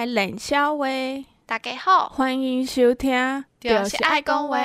[0.00, 0.86] 做伙来练小话，
[1.44, 4.58] 大家好，欢迎收听，就是爱讲话。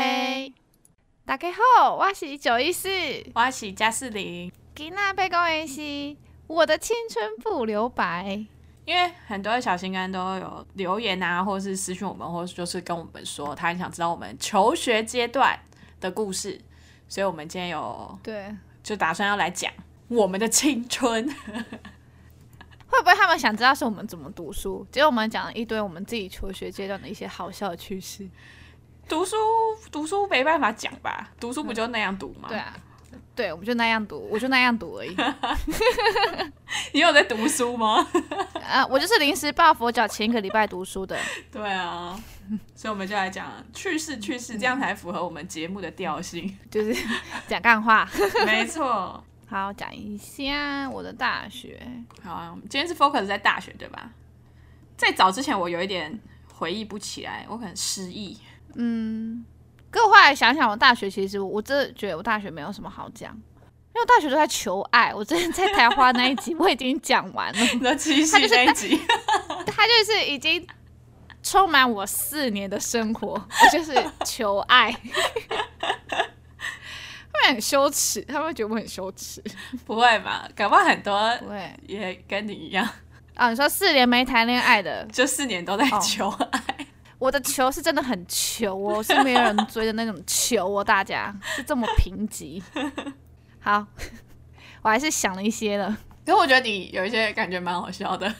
[1.26, 2.88] 大家好，我是九一四，
[3.34, 4.50] 我是加斯林。
[4.74, 6.16] 今天要讲的是
[6.48, 8.46] 我的青春不留白，
[8.86, 15.60] 因为很多小心肝都有留言啊，或者是私讯我们，或者就是跟我们说，他很想知道我们求学阶段
[16.00, 16.62] 的故事，
[17.10, 19.70] 所以我们今天有对，就打算要来讲
[20.08, 21.30] 我们的青春。
[22.96, 24.86] 会不会他们想知道是我们怎么读书？
[24.92, 28.28] 结果我们讲了一堆我们自己求学阶段的一些好笑的趣事。
[29.08, 29.36] 读书
[29.92, 31.30] 读书没办法讲吧？
[31.40, 32.50] 读书不就那样读吗？
[32.50, 32.74] 嗯、 对啊，
[33.36, 35.16] 对，我们就那样读，我就那样读而已。
[36.94, 38.08] 你有在读书吗？
[38.66, 41.18] 啊，我就是临时抱佛脚，前一个礼拜读书的。
[41.52, 42.20] 对啊，
[42.74, 46.96] 所以我们就来讲趣事趣事，这样才符合我们节目的调性，就是
[47.48, 48.10] 讲干话。
[48.46, 49.24] 没错。
[49.56, 51.82] 好，讲一下我的大学。
[52.22, 54.12] 好啊，今天是 focus 在大学对吧？
[54.98, 56.20] 在早之前，我有一点
[56.56, 58.38] 回忆不起来，我可能失忆。
[58.74, 59.46] 嗯，
[59.90, 65.14] 可我后来想想，我大学其实我真的觉得我大学没有什么好讲，因为我大学都在求爱。
[65.14, 69.00] 我之前在台花那一集 我已经讲完了，那七夕那一集，
[69.68, 70.68] 他就是已经
[71.42, 73.94] 充满我四年的生活，我就是
[74.26, 74.94] 求爱。
[77.46, 79.44] 会很羞耻，他们会觉得我很羞耻。
[79.86, 80.48] 不会吧？
[80.56, 82.88] 搞不好很多不会也跟你一样
[83.36, 83.50] 啊。
[83.50, 86.60] 你说四年没谈恋爱的，就四年都在求爱。
[86.60, 86.86] 哦、
[87.20, 90.84] 我的求是真的很求哦，是没有人追的那种求哦。
[90.84, 92.62] 大家是这么贫瘠。
[93.62, 93.86] 好，
[94.82, 95.96] 我还是想了一些了。
[96.26, 98.34] 可是我觉得你有一些感觉蛮好笑的。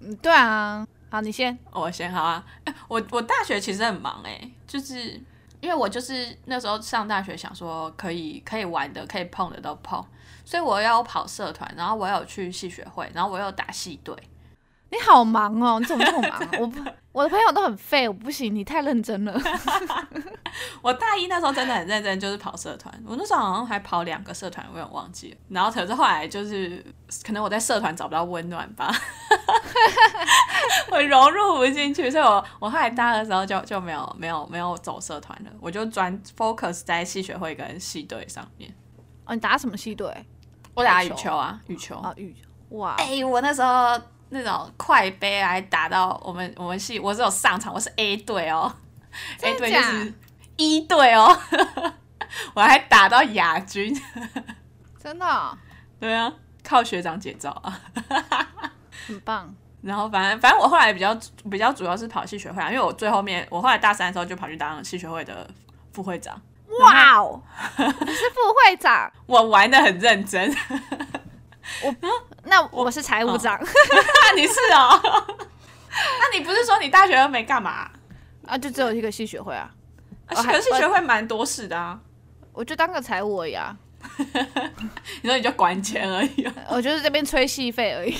[0.00, 0.86] 嗯，对啊。
[1.10, 2.42] 好，你先，我先好啊。
[2.88, 5.20] 我我大学其实很忙哎，就是。
[5.62, 10.04] 因为我就是那时候上大学，想说可以可以玩的、可以碰的都碰，
[10.44, 14.14] 所以我要跑社团，然后我有去戏学会，然后我有打戏队。
[14.92, 16.48] 你好忙哦，你怎么这么忙？
[16.60, 16.78] 我不，
[17.12, 19.32] 我的朋友都很废，我不行，你太认真了。
[20.82, 22.94] 我大一那时候真的很认真，就是跑社团。
[23.06, 25.36] 我那时候好像还跑两个社团，我有点忘记了。
[25.48, 26.84] 然后可是后来就是
[27.24, 28.94] 可能我在社团找不到温暖吧，
[30.92, 38.70] 我融入不进去，所以我我后来大二的时候就就没有没有没有走社团了，我就专 focus 在系学会跟系队上面。
[39.24, 40.26] 哦，你打什么系队？
[40.74, 42.76] 我打羽球啊，羽球啊，羽球。
[42.76, 43.98] 哇，哎、欸，我那时候。
[44.34, 48.74] 那种快杯还打到我们我们系，我是有上场，我是 A 队哦
[49.42, 50.12] ，A 队就是
[50.56, 51.38] 一队哦，
[52.54, 53.94] 我还打到亚军，
[54.98, 55.56] 真的、哦？
[56.00, 56.32] 对啊，
[56.64, 57.78] 靠学长姐照啊，
[59.06, 59.54] 很棒。
[59.82, 61.14] 然后反正反正我后来比较
[61.50, 65.46] 比较主要是跑系学会啊，因为我最后面我后来大三的时候就跑去当系学会的
[65.92, 66.40] 副会长。
[66.80, 67.42] 哇哦，
[67.78, 69.12] 你是副会长？
[69.26, 70.50] 我玩的很认真。
[71.82, 71.94] 我
[72.44, 73.66] 那我是财务长，哦、
[74.36, 75.00] 你是哦？
[75.90, 77.90] 那你不是说你大学都没干嘛
[78.46, 78.56] 啊？
[78.58, 79.70] 就只有一个系学会啊？
[80.26, 81.98] 可是系学会蛮多事的啊。
[82.52, 83.76] 我就当个财务而已啊。
[85.22, 86.54] 你说你就管钱而已，啊？
[86.68, 88.16] 我就是这边吹戏费而已。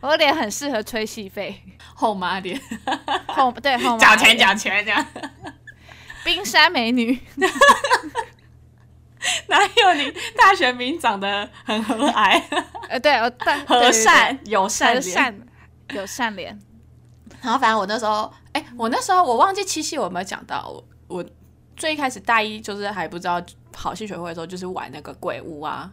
[0.00, 1.62] 我的脸很适合吹戏费，
[1.94, 2.60] 后妈脸，
[3.28, 5.06] 后对后妈缴钱缴钱这样。
[6.24, 7.18] 冰山美女。
[9.48, 12.42] 哪有你大学名长得很和蔼？
[12.88, 13.32] 呃，对，我
[13.66, 15.34] 和善友善善
[15.94, 16.58] 友善脸。
[17.42, 21.24] 然后反正我那时候，哎、欸，我那时候我忘记七夕我有没有讲到我，我
[21.76, 23.40] 最一开始大一就是还不知道
[23.72, 25.90] 跑戏学会的时候，就是玩那个鬼屋啊。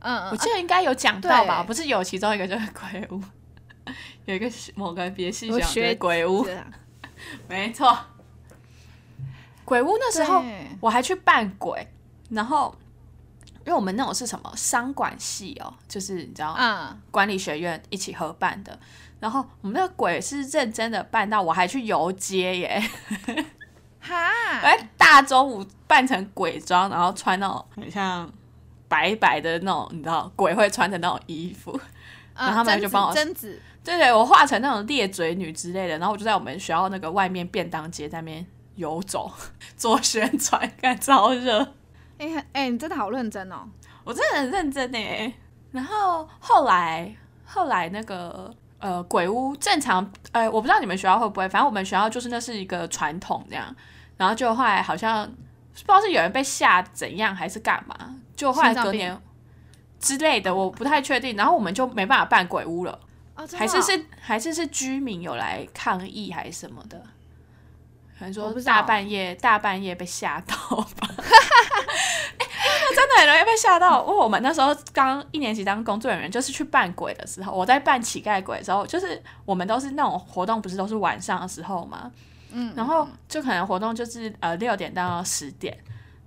[0.00, 1.62] 嗯，我记得应该有讲到吧？
[1.66, 3.22] 不是有其中一个就是鬼屋，
[4.26, 6.66] 有一个某个别系学的鬼屋，啊、
[7.48, 7.96] 没错。
[9.64, 10.44] 鬼屋那时候
[10.80, 11.86] 我还去扮鬼。
[12.30, 12.74] 然后，
[13.60, 18.78] 因为我们那种是什么商管系哦，就是你知道，嗯，管理学院一起合办的。
[19.20, 22.90] 然后我们那个鬼是认真的扮到，我还去游街耶，
[24.00, 24.16] 哈！
[24.60, 28.30] 哎，大中午扮成鬼装，然后穿那种很像
[28.86, 31.72] 白白的那种，你知道鬼会穿的那种衣服。
[32.34, 35.96] 嗯、然后他们就帮我，贞子，对对，我化成那种裂嘴女之类的。
[35.98, 38.44] 然后我就在我们学校那个外面便当街在那边
[38.74, 39.32] 游走
[39.76, 41.74] 做宣传，感超热。
[42.18, 43.68] 哎、欸欸、你真的好认真哦！
[44.04, 45.34] 我真的很认真呢。
[45.72, 47.14] 然后后来
[47.44, 53.74] 后来那个呃鬼屋正常，呃我不知道你们学校会不会，反正我们学校就是那是一个传统这样。
[54.16, 55.34] 然后就后来好像不
[55.74, 57.96] 知道是有人被吓怎样还是干嘛，
[58.36, 59.20] 就后来隔年
[59.98, 61.36] 之类的，我不太确定。
[61.36, 62.92] 然后我们就没办法办鬼屋了，
[63.34, 67.02] 哦哦、还是是还是是居民有来抗议还是什么的。
[68.24, 71.08] 可能说大半夜大半夜被吓到吧。
[71.18, 72.46] 欸、
[72.96, 74.02] 真的很容易被吓到。
[74.02, 82.10] 因为我们那时候刚一年级当工作人员，就是去扮鬼的时候，我在扮乞丐鬼的时候，就是我们都是那种活动，不是都是晚上的时候嘛，
[82.50, 85.76] 嗯，然后就可能活动就是呃六点到十点。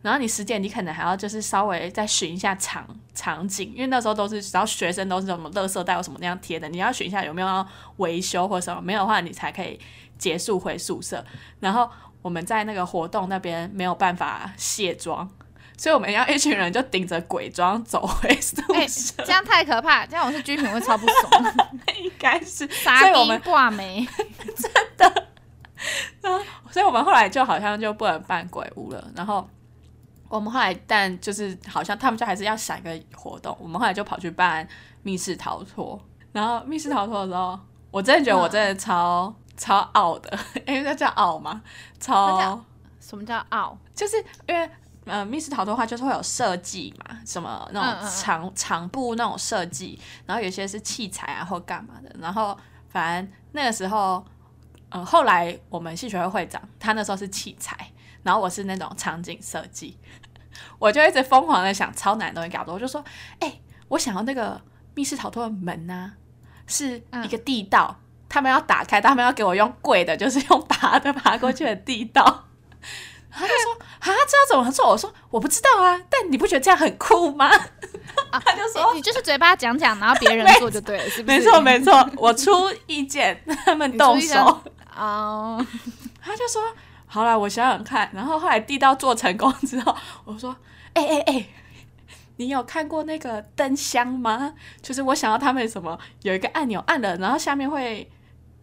[0.04, 7.68] 然后你十点，你可能还要就是稍微再巡一下场场景，因为那时候都是只要学生都是什么垃圾袋有什么那样贴的，你要巡一下有没有要
[7.98, 9.78] 维修或什么，没有的话你才可以
[10.18, 11.26] 结束回宿舍。
[11.60, 11.90] 然后
[12.22, 15.28] 我们在那个活动那边没有办法卸妆，
[15.76, 19.24] 所以我们要一群人就顶着鬼妆走回宿舍。
[19.24, 21.70] 欸，这样太可怕，这样我是居民会超不爽。
[21.98, 24.08] 应该是，傻逼 挂没，
[24.56, 25.26] 真的。
[26.72, 29.50] 所以我们后来就好像就不能办鬼屋了，然后。
[30.30, 33.56] 我们后来，但就是好像他们就还是要想一个活动。
[33.60, 34.68] 我们后来就跑去办
[35.04, 36.00] 密室逃脱。
[36.34, 37.58] 然后密室逃脱的时候，
[37.90, 40.38] 我真的觉得我真的超、超傲的，
[40.68, 41.62] 因为那叫傲嘛？
[42.00, 42.64] 超
[43.00, 43.78] 什么叫傲？
[43.96, 44.70] 就是因为
[45.06, 52.14] 呃，密室逃脱的话就是会有设计嘛，什么那种场嗯嗯场布那种设计，然后有些是器材啊或干嘛的。
[52.20, 52.56] 然后
[52.90, 54.24] 反正那个时候，
[54.90, 57.90] 呃，后来我们系学会会长他那时候是器材。
[58.28, 59.98] 然后我是那种场景设计，
[60.78, 63.02] 我就一直疯狂的想超难的东西搞的，我就说，
[63.40, 64.60] 哎、欸，我想要那个
[64.96, 66.12] 密室逃脱的门啊，
[66.68, 72.22] 是一个地道，嗯、他们要打开，他们要给我用跪的，就是用爬的爬过去的地道。
[73.32, 74.90] 然后他就说，啊，这要怎么做？
[74.90, 77.48] 我说我不知道啊，但你不觉得这样很酷吗？
[77.48, 81.38] 啊、他就说、欸，你就是嘴巴讲讲，然后别人做就对了，是不是？
[81.38, 82.52] 没错没错，我出
[82.88, 84.62] 意见，他们动手
[84.94, 85.66] 啊。
[86.22, 86.62] 他就说。
[87.10, 88.10] 好了，我想想看。
[88.14, 89.96] 然后后来地道做成功之后，
[90.26, 90.56] 我说
[90.94, 91.48] ：“哎哎哎，
[92.36, 94.54] 你有看过那个灯箱吗？
[94.82, 98.12] 就是我想要他们什么有一个按钮按了，然后下面会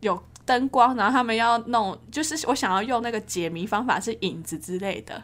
[0.00, 5.23] 有灯光，然后他们要弄，就是我想要用那个解谜方法是影子之类的。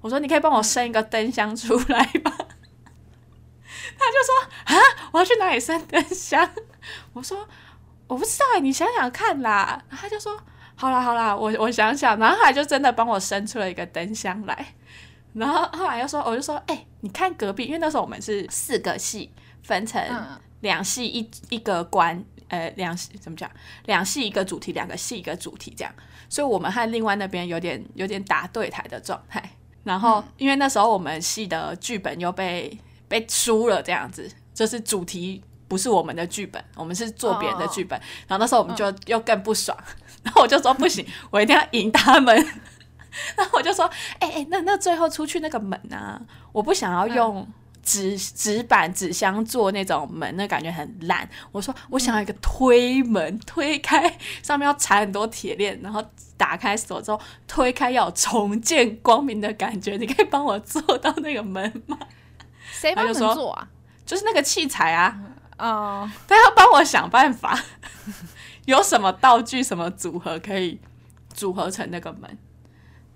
[0.00, 2.32] 我说你可以帮我生一个灯箱出来吧。
[3.96, 4.34] 他就说：
[4.64, 4.74] 啊，
[5.12, 6.50] 我要去哪里生灯箱？
[7.12, 7.48] 我说
[8.08, 9.84] 我不知道哎，你想想看啦。
[9.90, 10.36] 他就说。
[10.80, 14.74] 好啦好啦，我我想想，然后后来就真的帮我生出了一个灯箱来，
[15.32, 19.32] 然后后来又说，我就说，哎、欸，你看隔壁，因为那时候我们是四个系
[19.64, 20.00] 分成
[20.60, 23.50] 两系一一个关，呃，两系怎么讲？
[23.86, 25.92] 两系一个主题，两个系一个主题这样，
[26.28, 29.42] 所以我们和另外那边有点有点打对台的状态。
[29.82, 32.78] 然后因为那时候我们系的剧本又被
[33.08, 37.98] 被输了，这样子，就是主题不是我们的剧本，我们是做别人的剧本，
[38.28, 39.76] 然后那时候我们就又更不爽。
[40.22, 42.36] 然后我就说不行，我一定要赢他们。
[43.36, 43.84] 然后我就说，
[44.20, 46.20] 哎、欸、哎、欸，那那最后出去那个门啊，
[46.52, 47.46] 我不想要用
[47.82, 51.28] 纸纸板纸箱做那种门，那感觉很烂。
[51.50, 56.04] 我说我想要一个推门，推开上面要缠很多铁链，然后
[56.36, 57.18] 打开锁之后
[57.48, 59.96] 推开要有重见光明的感觉。
[59.96, 61.98] 你可以帮我做到那个门吗？
[62.70, 63.66] 谁帮你做啊？
[64.04, 65.18] 就是那个器材啊。
[65.58, 67.58] 哦，他要帮我想办法。
[68.68, 70.78] 有什么道具、什么组合可以
[71.32, 72.38] 组合成那个门？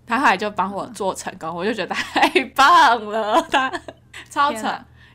[0.07, 3.71] 他后来就帮我做成功，我就觉得太棒了， 他
[4.31, 4.67] 超扯。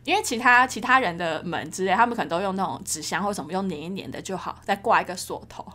[0.03, 5.65] 因为其他其他人的门之类，他们可能都用那种纸箱或什么，用粘一粘的就好，再挂一个锁头。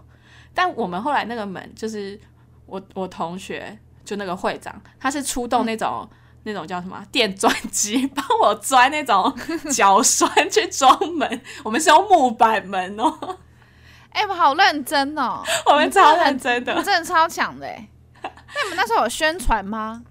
[0.55, 2.19] 但我们后来那个门，就是
[2.67, 9.37] 我我同学就那个会长，他是出动那种、嗯、那种叫什么电钻机，帮我钻那种
[9.73, 11.41] 角栓去装门。
[11.65, 13.39] 我们是用木板门哦。
[14.13, 15.43] 哎，我们好认真哦！
[15.67, 17.67] 我们超认真的，我真的超强的。
[18.23, 20.03] 那你们那时候有宣传吗？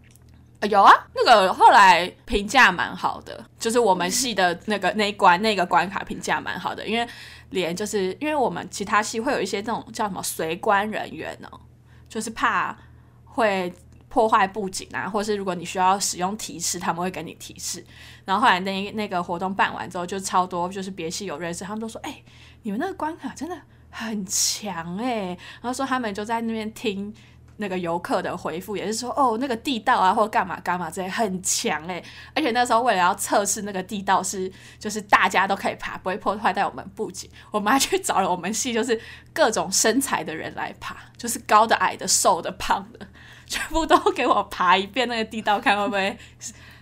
[0.69, 7.07] 有啊，那个后来评价蛮好的，就是我们系的那个那一关那个关卡评价蛮好的，因为
[7.49, 11.59] 连就是因为我们其他系会有一些这种叫什么随关人员哦，
[12.07, 12.77] 就是怕
[13.25, 13.73] 会
[14.07, 17.83] 破坏布景啊，或是如果你需要使用提示，他们会给你提示。
[18.25, 22.21] 然后后来那那个活动办完之后，就超多就是别系有认识，他们都说：“哎，
[22.61, 23.57] 你们那个关卡真的。”
[23.91, 25.27] 很强哎、欸，
[25.61, 27.13] 然后说他们就在那边听
[27.57, 38.99] 那个游客的回复，也是说哦，那个地道啊，或干嘛干嘛之类很强哎、欸，而且那时候为了要测试那个地道是就是大家都可以爬，不会破坏到我们布景，我们还去找了我们系就是
[39.31, 43.05] 各种身材的人来爬，就是高的、矮的、瘦的、胖的，
[43.45, 46.17] 全部都给我爬一遍那个地道，看会不会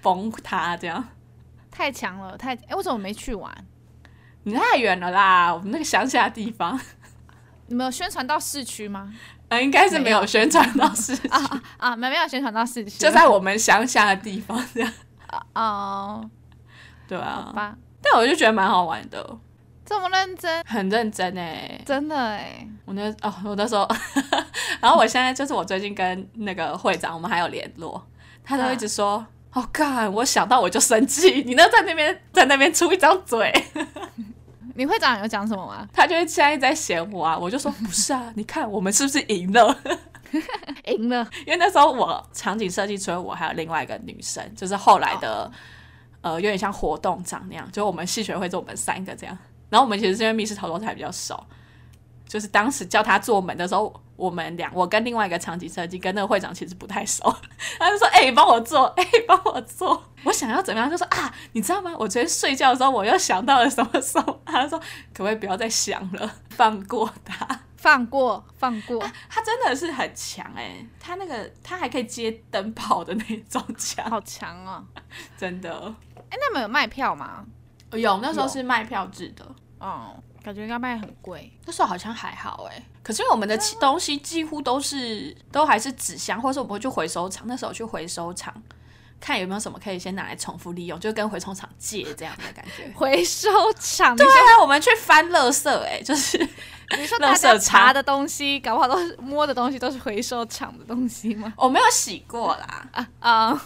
[0.01, 1.03] 崩塌这样。
[1.69, 3.53] 太强了，太哎，为什么我没去玩？
[4.43, 6.79] 你太远了啦，我们那个乡下地方。
[7.69, 9.13] 你们有宣传到市区吗？
[9.47, 10.25] 呃，应该是没有。
[10.25, 11.27] 宣传到市区。
[11.27, 14.91] 啊啊，没没有宣传到市区，就在我们乡下的地方这样。
[15.53, 16.29] 哦，
[17.07, 19.37] 对啊，好吧，但我就觉得蛮好玩的，
[19.85, 23.87] 这么认真，很认真哎，真的哎，我那哦，我那时候，
[24.81, 28.03] 然后我现在就是我最近跟那个会长，我们还有联络，
[28.43, 29.23] 他都一直说，
[29.53, 30.11] 哦干！
[30.13, 33.51] 我想到我就生气，你那在那边在那边出一张嘴。
[34.79, 35.85] 你会长有讲什么吗？
[35.91, 39.77] 他就会现在在嫌我啊，我就说不是啊，你看我们是不是赢了？
[40.87, 45.43] 赢了，因为那时候我场景设计除了我还有另外一个女生，就是后来的、
[46.21, 46.33] oh.
[46.33, 49.37] 呃有点像活动长那样，就我们系学会就我们三个这样。
[49.69, 51.37] 然后我们其实是因为密室逃脱才比较熟，
[52.29, 53.93] 就是当时叫他做门的时候。
[54.19, 57.33] 我们俩，我跟另外一个场景设计跟那个会长其实不太熟，
[57.79, 61.95] 他就说：“哎、欸，帮我做， 哎、欸，帮我做。”我想要怎么样，就说：“啊，你知道吗？
[61.97, 64.77] 我昨天睡觉的时候，我又想到了什么什么。” 他说
[65.15, 69.01] ：“可不可以不要再想了，放过他，放过，放过。
[69.01, 74.83] 啊”他真的是很强哎、欸，他那个他还可以接灯泡的那种强，好强啊！
[75.37, 75.71] 真的。
[75.73, 77.45] 哎、欸，那你们有卖票吗？
[77.93, 79.45] 有，那时候是卖票制的。
[79.79, 80.21] 哦。
[80.43, 82.83] 感觉应该卖很贵，那时候好像还好哎。
[83.03, 87.45] 可是因为我们的东西几乎都是都还是纸箱，或者是我们会去回收厂。
[87.47, 88.53] 那时候去回收厂
[89.19, 92.89] 看有没有什么可以先拿来重复利用，就跟回收厂借这样的感觉。
[92.95, 96.37] 回收厂对啊，我们去翻垃圾哎，就是
[96.97, 101.51] 你说大家查的东西，搞不好都是摸的东西都是回收厂的东西吗？
[101.57, 103.61] 我没有洗过啦啊啊！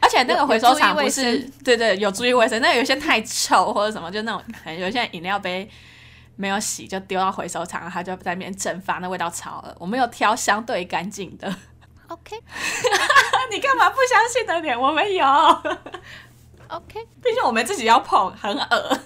[0.00, 4.42] 而且那个回收厂不是对对有注意卫生，那有些太臭或者什么，就那种
[4.78, 5.70] 有些饮料杯。
[6.40, 9.76] 没有洗就丢到回收厂，它就在那边蒸发，那味道超恶。
[9.78, 11.54] 我们有挑相对干净的。
[12.08, 12.34] OK，
[13.52, 14.80] 你干嘛不相信的脸？
[14.80, 15.26] 我们有。
[16.68, 18.98] OK，毕竟我们自己要碰，很恶。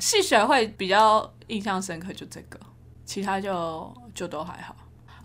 [0.00, 2.58] 戏学会比较印象深刻就这个，
[3.04, 4.74] 其他就就都还好。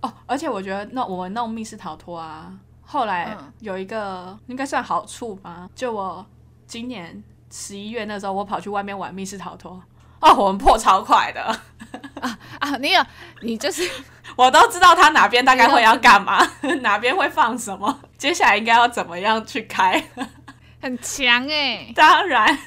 [0.02, 5.70] 哦，而且我觉得那我们弄密室逃脱啊，后来有一个应该算好处吧。
[5.74, 6.26] 就我
[6.68, 9.82] 今年十一月那时候，我跑去外面玩密室逃脱。
[10.24, 12.78] 哦，我们破超快的啊啊！
[12.78, 13.06] 你有
[13.42, 13.88] 你就是，
[14.38, 16.42] 我都知道他哪边大概会要干嘛，
[16.82, 20.02] 哪边会放什么，接下来应该要怎么样去开，
[20.82, 21.94] 很强哎、欸！
[21.94, 22.58] 当然，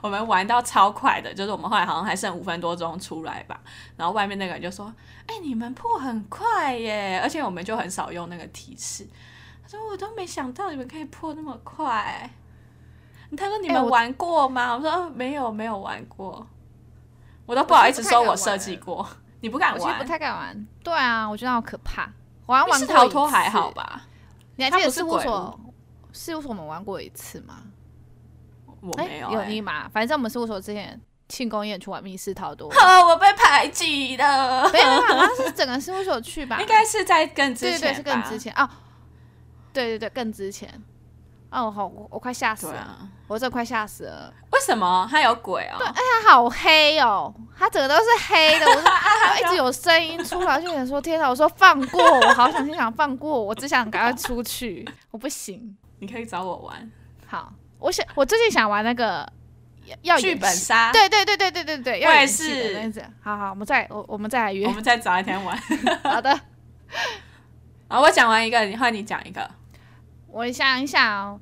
[0.00, 3.60] 我们玩到超快的，就是我们后来好像还剩五分多钟出来吧，
[3.96, 4.86] 然后外面那个人就说
[5.26, 9.04] ：“哎、欸，你们破很快耶！”而且我们就很少用那个提示，
[9.62, 12.30] 他说：“我都没想到你们可以破那么快。”
[13.36, 16.46] 他说：“你们玩过吗？”欸、我，我说：“哦，没有，没有玩过。”
[17.50, 19.04] 我都不好意思说，我设计过，
[19.40, 19.80] 你不敢玩？
[19.80, 20.66] 我其实不太敢玩。
[20.84, 22.08] 对啊，我觉得好可怕。
[22.46, 24.02] 我玩过逃脱还好吧？
[24.54, 25.60] 你还记得事务所？
[26.12, 27.62] 事务所我们玩过一次吗？
[28.80, 29.34] 我没有、欸。
[29.34, 29.90] 有你吗？
[29.92, 32.70] 反正我们事务所之前庆功宴去玩密室逃脱。
[32.70, 34.70] 呵， 我被排挤了。
[34.70, 36.58] 没有，好像是整个事务所去吧？
[36.62, 37.80] 应该是在更之前。
[37.80, 38.70] 对对对，是更之前哦。
[39.72, 40.80] 对对对，更之前。
[41.50, 44.32] 哦，好，我我快吓死了，啊、我真的快吓死了。
[44.52, 45.06] 为什么？
[45.10, 45.76] 它有鬼哦？
[45.78, 48.66] 对，哎，它好黑哦，它整个都是黑的。
[48.66, 51.28] 我说， 它一直有声音出来，就想说，天哪！
[51.28, 54.88] 我说放过我，好想，想放过我，我只想赶快出去。
[55.10, 56.90] 我不行，你可以找我玩。
[57.26, 59.28] 好，我想，我最近想玩那个
[60.02, 60.92] 要剧本杀。
[60.92, 62.92] 对对对对对对对，我也是。
[63.20, 65.58] 好好，我们再我我们再来约，我们再找一天玩。
[66.04, 66.38] 好的。
[67.88, 69.50] 好，我讲完一个，你换你讲一个。
[70.32, 71.40] 我想一想哦，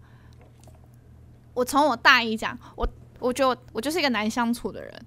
[1.55, 5.07] 我从我大一讲，我我觉得我我就是一个难相处的人。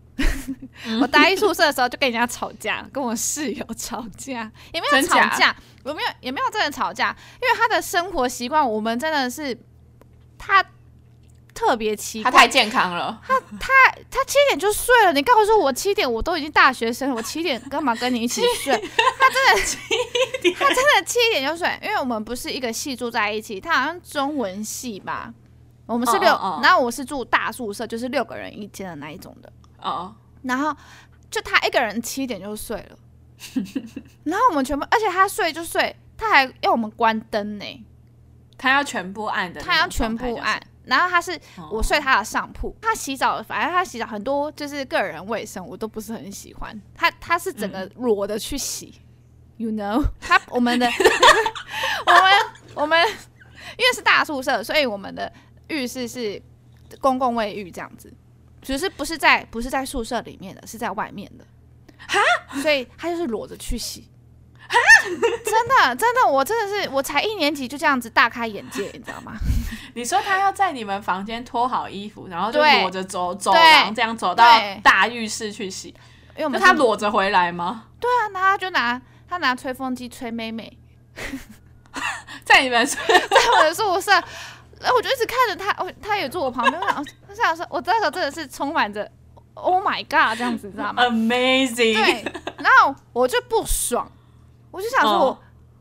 [1.01, 9.57] 我大一宿舍的时候就跟人家吵架，跟我室友吵架，也没有吵架，我没有也没有真的吵架，因为他的生活习惯，我们真的是
[10.37, 10.63] 他。
[11.53, 13.21] 特别奇怪，他太健康了。
[13.25, 13.67] 他他
[14.09, 15.13] 他七点就睡了。
[15.13, 18.73] 你告诉我七点，我都已经大学生，我七点干嘛跟你一起睡？
[19.19, 19.77] 他真的七
[20.41, 25.33] 点，他真的七点就睡，因为我们不是一个系住在一起，他好像中文系吧。
[25.85, 26.27] 我们是六，
[26.63, 29.51] 然后我是住大宿舍，就是六个人一间的那一种的。
[29.81, 30.15] 哦。
[30.43, 30.75] 然后
[31.29, 32.97] 就他一个人七点就睡了，
[34.23, 37.85] 然后我们全部，而且他睡就睡，他还要我们关灯呢。
[38.57, 40.61] 他要全部按的，他要全部按。
[40.85, 41.39] 然后他是
[41.71, 46.81] 我睡他的上铺，他洗澡，反正他洗澡很多就是个人卫生，我都不是很喜欢。
[46.95, 49.01] 他他是整个裸的去洗，
[49.57, 50.03] 嗯，you know？
[50.19, 50.87] 他我们的
[52.05, 52.31] 我们
[52.75, 53.07] 我们
[53.77, 55.31] 因为是大宿舍，所以我们的
[55.67, 56.41] 浴室是
[56.99, 58.11] 公共卫浴这样子，
[58.61, 61.45] 只是不是在不是在宿舍里面的，是在外面的。
[61.97, 62.19] 哈，
[62.61, 64.09] 所以他就是裸着去洗。
[65.43, 69.33] 真的，真的，我真的是，我才一年级就这样子大开眼界，你知道吗？
[69.93, 74.45] 你说他要在你们房间脱好衣服，然后就裸着走走廊，这样走到
[74.81, 77.87] 大浴室去洗，因为我们他裸着回来吗？
[77.99, 80.77] 对啊，然后他就拿他拿吹风机吹妹妹，
[82.45, 82.97] 在你们在
[83.57, 84.11] 我的宿舍，
[84.79, 89.09] 然后我就一直看着他，哦，他也坐我旁边，我想，我想说，我那时候真的是充满着
[89.55, 92.23] Oh my God 这样子，你知道吗？Amazing，对，
[92.59, 94.09] 然后我就不爽。
[94.71, 95.37] 我就想说，我、oh.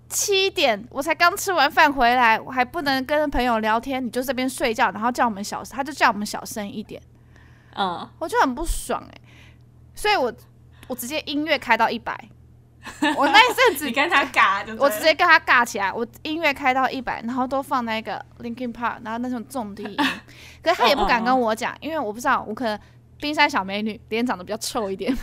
[0.08, 7.00] 七点我才刚吃完饭回来，我还不能跟朋友聊天，你就这边睡觉，然后叫我们小，他就叫我们小声一点，
[7.76, 9.20] 嗯，我就很不爽哎、欸，
[9.94, 10.32] 所以我
[10.88, 12.28] 我直接音乐开到一百，
[13.16, 19.96] 我那一阵子你跟他尬，我直接跟他尬起来，我音乐开到一百，然后都放那个 Linkin Park，然后那种重低音，
[20.60, 22.76] 可是他也不敢跟我讲，因为我不知道，我可能
[23.20, 25.16] 冰山小美女脸长得比较臭一点，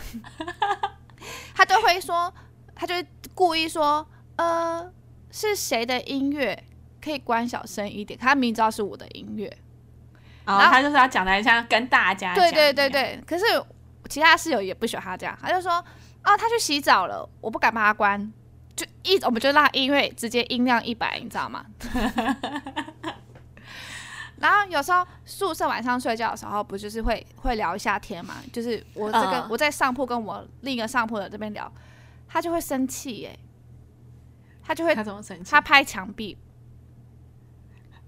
[1.54, 2.32] 他就会说，
[2.74, 3.06] 他就会
[3.38, 4.04] 故意说。
[4.38, 4.88] 呃，
[5.32, 6.62] 是谁的音乐
[7.02, 8.16] 可以关小声一点？
[8.16, 9.52] 他明知道是我的音乐，
[10.44, 12.36] 然后他就是要讲的像跟大家讲。
[12.36, 13.44] 对对对对，可是
[14.08, 15.72] 其他室友也不喜欢他这样，他就说
[16.22, 18.32] ：“哦，他去洗澡了，我不敢把他关，
[18.76, 21.66] 就一我们就让音乐直接音量一百，你知道吗？”
[24.38, 28.36] 然后有时候宿舍晚上睡觉的时候，不就是会会聊一下天嘛？
[28.52, 29.46] 就是我这个、uh.
[29.50, 31.68] 我在上铺跟我另一个上铺的这边聊，
[32.28, 33.38] 他就会生气耶、欸。
[34.62, 35.50] 他就会，他怎么生气？
[35.50, 36.36] 他拍墙壁，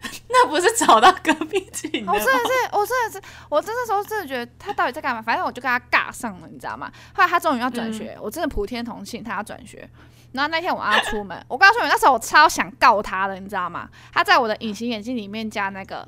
[0.29, 1.87] 那不是找到隔壁去？
[2.07, 5.23] 我真的是，我真的是，我真的时候真的觉得他到底在干嘛？
[5.23, 6.93] 反正我就跟他尬上了，你知道吗？
[7.15, 9.89] 后来他终于要转学，嗯、我真的普天同庆，他要转学。
[10.33, 13.89] 然后那天我要出门，我告诉你，那时候我超想告他的，你知道吗？
[14.13, 16.07] 他在我的隐形眼镜里面加那个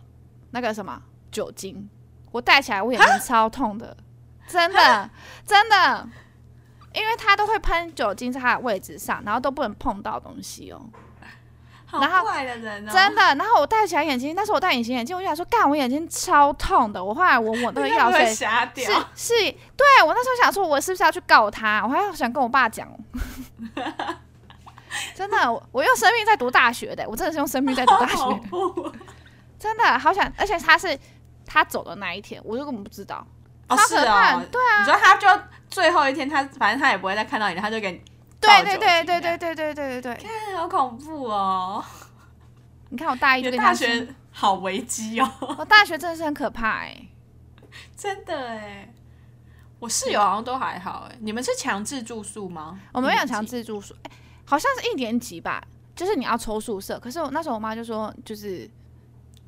[0.51, 1.89] 那个什么酒精，
[2.31, 3.97] 我戴起来我眼睛超痛的，
[4.47, 5.11] 真的
[5.47, 6.09] 真的。
[6.95, 10.81] 因为他都会喷酒精在他的位置上，然后都不能碰到东西哦。
[11.87, 13.21] 好坏的人哦，真的。
[13.35, 17.05] 然后我戴起来眼镜，那时候我戴隐形眼镜，我就想说，干，我眼睛超痛的。
[17.05, 18.45] 我后来闻闻那个药水， 是
[19.15, 19.35] 是，
[19.77, 21.83] 对我那时候想说，我是不是要去告他？
[21.85, 22.89] 我还想跟我爸讲。
[25.15, 28.41] 真的，我我用生命在读大学的，我真的是用生命在读大学。
[29.59, 30.99] 真的好想，而且他是
[31.45, 33.27] 他走的那一天，我就根本不知道。
[33.69, 35.29] 哦，是哦，对啊，你说他就
[35.73, 38.01] 最后一天，他反正他也不会再看到你，他就给你。
[38.39, 41.83] 对对对对对对对对对对，看好恐怖哦！
[42.91, 47.09] 你看我大一就跟大学好危机哦，我大学真的是很可怕哎、欸，
[47.97, 48.93] 真的哎，
[49.79, 52.79] 我室友好像都还好哎，你们是强制住宿吗？
[52.93, 54.11] 我们没有强制住宿，哎，
[54.45, 55.63] 好像是一年级吧，
[55.97, 58.69] 就是你要抽宿舍，可是我那时候我妈就说就是。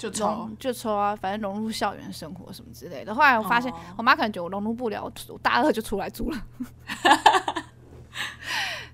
[0.05, 3.15] 就抽就抽啊，反正融入校园生活什么之类的。
[3.15, 6.39] 后来我发现，我妈可能觉得我融入不了，我大二就出来住了，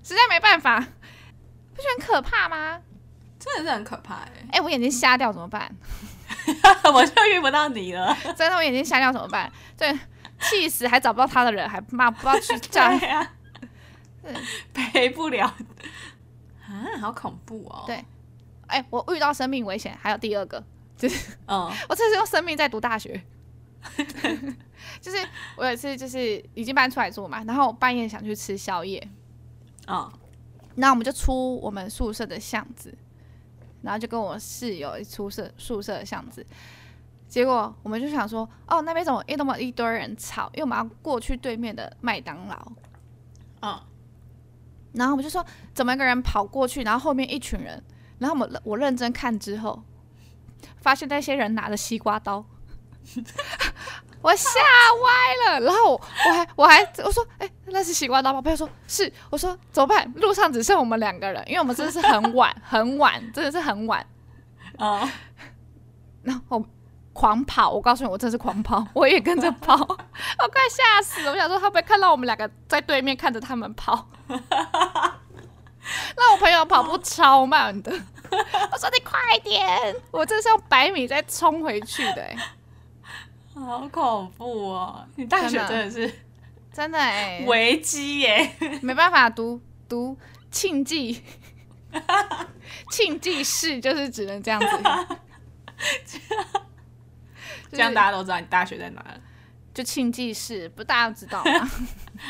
[0.01, 2.79] 实在没办法，不是很可怕吗？
[3.37, 4.41] 真的是很可怕哎、欸！
[4.43, 5.69] 哎、欸，我眼睛瞎掉怎么办？
[6.93, 9.51] 我就遇不到你了， 真的，我眼睛瞎掉怎么办？
[9.77, 9.93] 对，
[10.39, 13.31] 气死还找不到他的人，还骂不知道去叫呀，
[14.73, 15.53] 赔不了
[16.65, 17.83] 啊，好恐怖哦！
[17.85, 17.95] 对，
[18.67, 20.63] 哎、欸，我遇到生命危险，还有第二个。
[21.01, 23.19] 就是，嗯， 我这是用生命在读大学。
[25.01, 25.17] 就是
[25.57, 29.05] 我有一次就是已经搬出来住嘛，然后我半夜想去吃宵夜，
[29.87, 30.11] 嗯，
[30.75, 32.95] 那我们就出我们宿舍的巷子，
[33.81, 36.45] 然后就跟我室友出舍宿舍的巷子，
[37.27, 42.71] 结果我们就想说，哦，那边怎么一那么一堆人吵，因为我们要过去对面的麦当劳，
[43.63, 43.81] 嗯，
[44.93, 47.83] 然后我们就说，怎么一个人跑过去，然后后面一群人，
[48.19, 49.81] 然后我们我认真看之后。
[50.81, 52.43] 发现那些人拿着西瓜刀，
[54.21, 54.59] 我吓
[55.03, 55.59] 歪了。
[55.61, 58.41] 然后我还我还我说，哎、欸，那是西瓜刀吗？
[58.41, 59.11] 朋友说是。
[59.29, 60.11] 我说怎么办？
[60.15, 64.05] 路上只剩我们两个人，因为我们真的是很晚 很晚，真的是很晚。
[64.77, 65.07] 哦，
[66.23, 66.65] 然后我
[67.13, 71.31] 狂跑，我告诉你，我真的是狂跑， 我也跟着跑，我快吓死了。
[71.31, 74.07] 我想说，他会不会看到我们两个在对面看着他们跑？
[76.15, 77.91] 那我朋友跑步超慢的。
[78.71, 79.95] 我说你快点！
[80.11, 82.37] 我这是用百米再冲回去的，欸，
[83.53, 85.05] 好恐怖哦！
[85.15, 86.11] 你大学真的是
[86.73, 90.17] 真的哎，危机耶， 没办法读读
[90.49, 91.23] 庆记，
[92.89, 94.67] 庆记室就是只能这样子，
[97.71, 99.19] 这样大家都知道你大学在哪了，
[99.73, 101.69] 就庆记室，不大家都知道吗？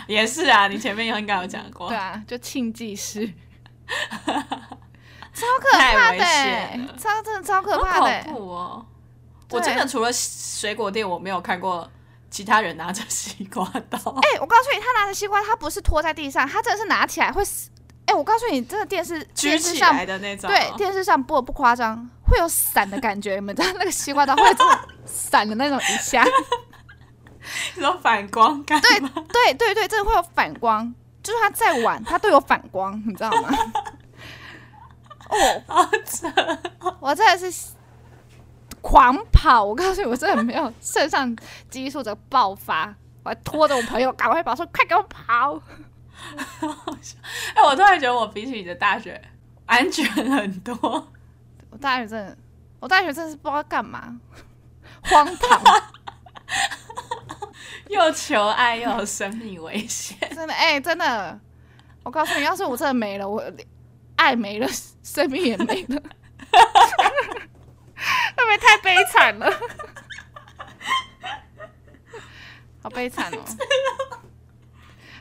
[0.08, 3.32] 也是啊，你前面应该有讲过，对啊，就庆记室。
[5.34, 8.86] 超可怕的、欸，超真的超可怕的、欸，恐怖哦！
[9.50, 11.90] 我真的除了水果店，我没有看过
[12.30, 13.98] 其他人拿着西瓜刀。
[14.24, 17.70] 哎、欸，我告诉你，他拿着西瓜，他不是拖在地上，他真的是拿起来会死。
[18.06, 23.36] 哎、欸，我告诉你，真的电视举起来的那种，对，电视上播不夸张，会有闪的感觉。
[23.36, 26.26] 你们知道那个西瓜刀会这么闪的那种一下，
[27.76, 28.80] 那种反光感。
[28.82, 33.50] 对对对对，真的会有反光，就是他再晚，他都有反光，你知道吗？
[35.32, 36.28] 哦，好扯！
[37.00, 37.72] 我真的是
[38.82, 41.36] 狂跑，我告诉你，我真的没有肾上
[41.70, 45.62] 激素的爆发，我还拖着我朋友赶快跑，说快给我跑！
[47.56, 49.20] 哎、欸，我突然觉得我比起你的大学，
[49.66, 50.76] 安全很多。
[51.70, 52.38] 我大学真的，
[52.80, 54.20] 我大学真的是不知道干嘛，
[55.04, 55.62] 荒唐，
[57.88, 61.40] 又求爱又有生命危险，真的哎、欸，真的，
[62.04, 63.42] 我告诉你，要是我真的没了，我
[64.22, 64.68] 爱没了，
[65.02, 66.00] 生命也没了，
[68.36, 69.52] 会不会太悲惨了？
[72.84, 73.40] 好悲惨哦！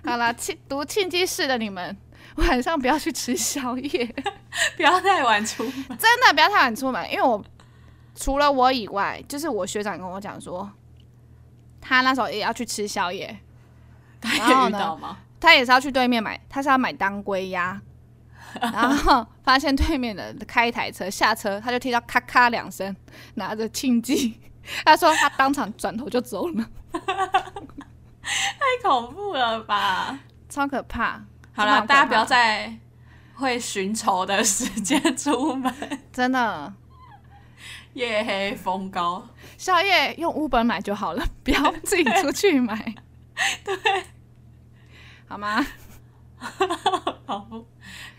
[0.05, 1.97] 好了，庆读庆基室的你们，
[2.37, 4.15] 晚上不要去吃宵夜，
[4.77, 5.73] 不要太晚出门。
[5.99, 7.43] 真的不要太晚出门，因为我
[8.15, 10.71] 除了我以外，就是我学长跟我讲说，
[11.81, 13.39] 他那时候也要去吃宵夜。
[14.21, 15.19] 他也遇到吗？
[15.41, 17.81] 他也是要去对面买，他是要买当归鸭，
[18.61, 22.95] 然后发现对面的开一台车，下车他就听到咔咔两声，
[23.35, 24.41] 拿着庆记，
[24.85, 26.67] 他说他当场转头就走了。
[28.23, 30.19] 太恐怖了吧！
[30.49, 31.21] 超可怕。
[31.53, 32.77] 好了，大家不要再
[33.35, 35.73] 会寻仇的时间出门，
[36.13, 36.73] 真的。
[37.95, 39.27] 夜黑风高，
[39.59, 42.95] 宵夜用 Uber 买就好了，不要自己出去买。
[43.65, 43.75] 对，
[45.27, 45.67] 好吗？
[47.27, 47.47] 好。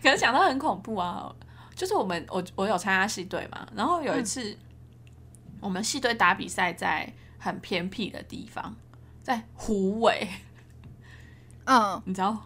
[0.02, 1.32] 可是想到很恐怖啊，
[1.74, 4.58] 就是我们我我有参加系队嘛，然后有一次、嗯、
[5.60, 8.74] 我们系队打比赛在很偏僻的地方。
[9.22, 10.28] 在虎尾，
[11.64, 12.36] 嗯，你知道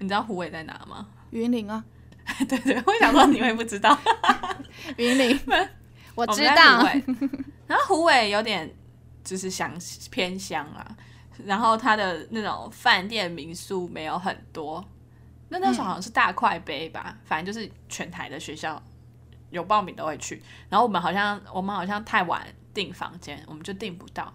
[0.00, 1.06] 你知道虎尾在哪吗？
[1.30, 1.84] 云林啊，
[2.48, 3.96] 对对，我想说你会不知道，
[4.98, 5.40] 云林，
[6.16, 6.82] 我知道。
[7.68, 8.68] 然后虎尾有点
[9.22, 9.72] 就是乡
[10.10, 10.84] 偏乡啊，
[11.44, 14.84] 然后它的那种饭店民宿没有很多，
[15.50, 18.82] 那那时候好像是大块杯吧，嗯、反正就是全台的学校
[19.50, 24.32] 有报名都会去，然后我们好像我们好像太晚订房间，我们就订不到。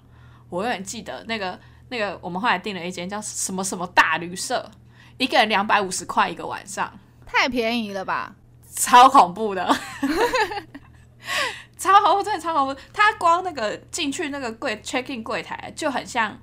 [0.50, 4.70] 我永远记得那个那个，我们后来订了一间叫什么什么大旅社，
[5.18, 6.92] 一个人两百五十块一个晚上，
[7.26, 8.36] 太便宜了吧？
[8.76, 9.66] 超恐怖的，
[11.78, 12.82] 超恐怖，真的超恐怖。
[12.94, 16.38] 他光那个进去那个柜 check in 柜台就很像，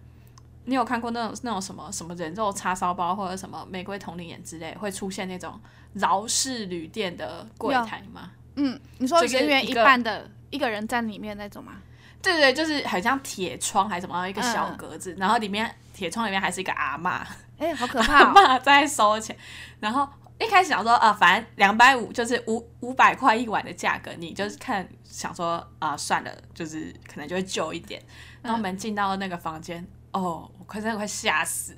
[0.64, 5.59] 你有看过那种那种什么什么人肉叉烧包或者什么玫瑰瞳铃眼之类会出现那种
[5.94, 8.31] 饶氏旅店的柜台吗？
[8.57, 11.72] 嗯，你说人员一半的一个人在里面那种吗？
[12.20, 17.20] 对对，就是很像铁窗还是什么一个小格子，嗯、然后里面铁窗里面还是一个阿嬷，
[17.59, 18.33] 哎、欸，好可怕、哦！
[18.33, 19.37] 阿嬷在收钱，
[19.81, 28.01] 然后一开始想说啊，反正两百五就是五五百块一晚的价格，你就是看想说啊，算了，就是可能就会旧一点。
[28.40, 31.75] 然后我们进到那个房间，嗯、哦，我快真的快吓死！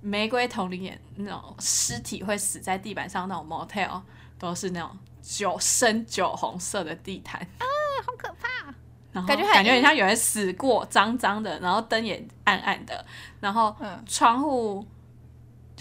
[0.00, 4.00] 玫瑰瞳铃眼那种尸体会死在地板上那种 motel，
[4.38, 7.64] 都是那种酒深酒红色的地毯，啊，
[8.04, 8.74] 好可怕！
[9.12, 13.04] 然后感觉感觉很像有人死过，脏脏的，然后灯也暗暗的，
[13.40, 14.86] 然后窗户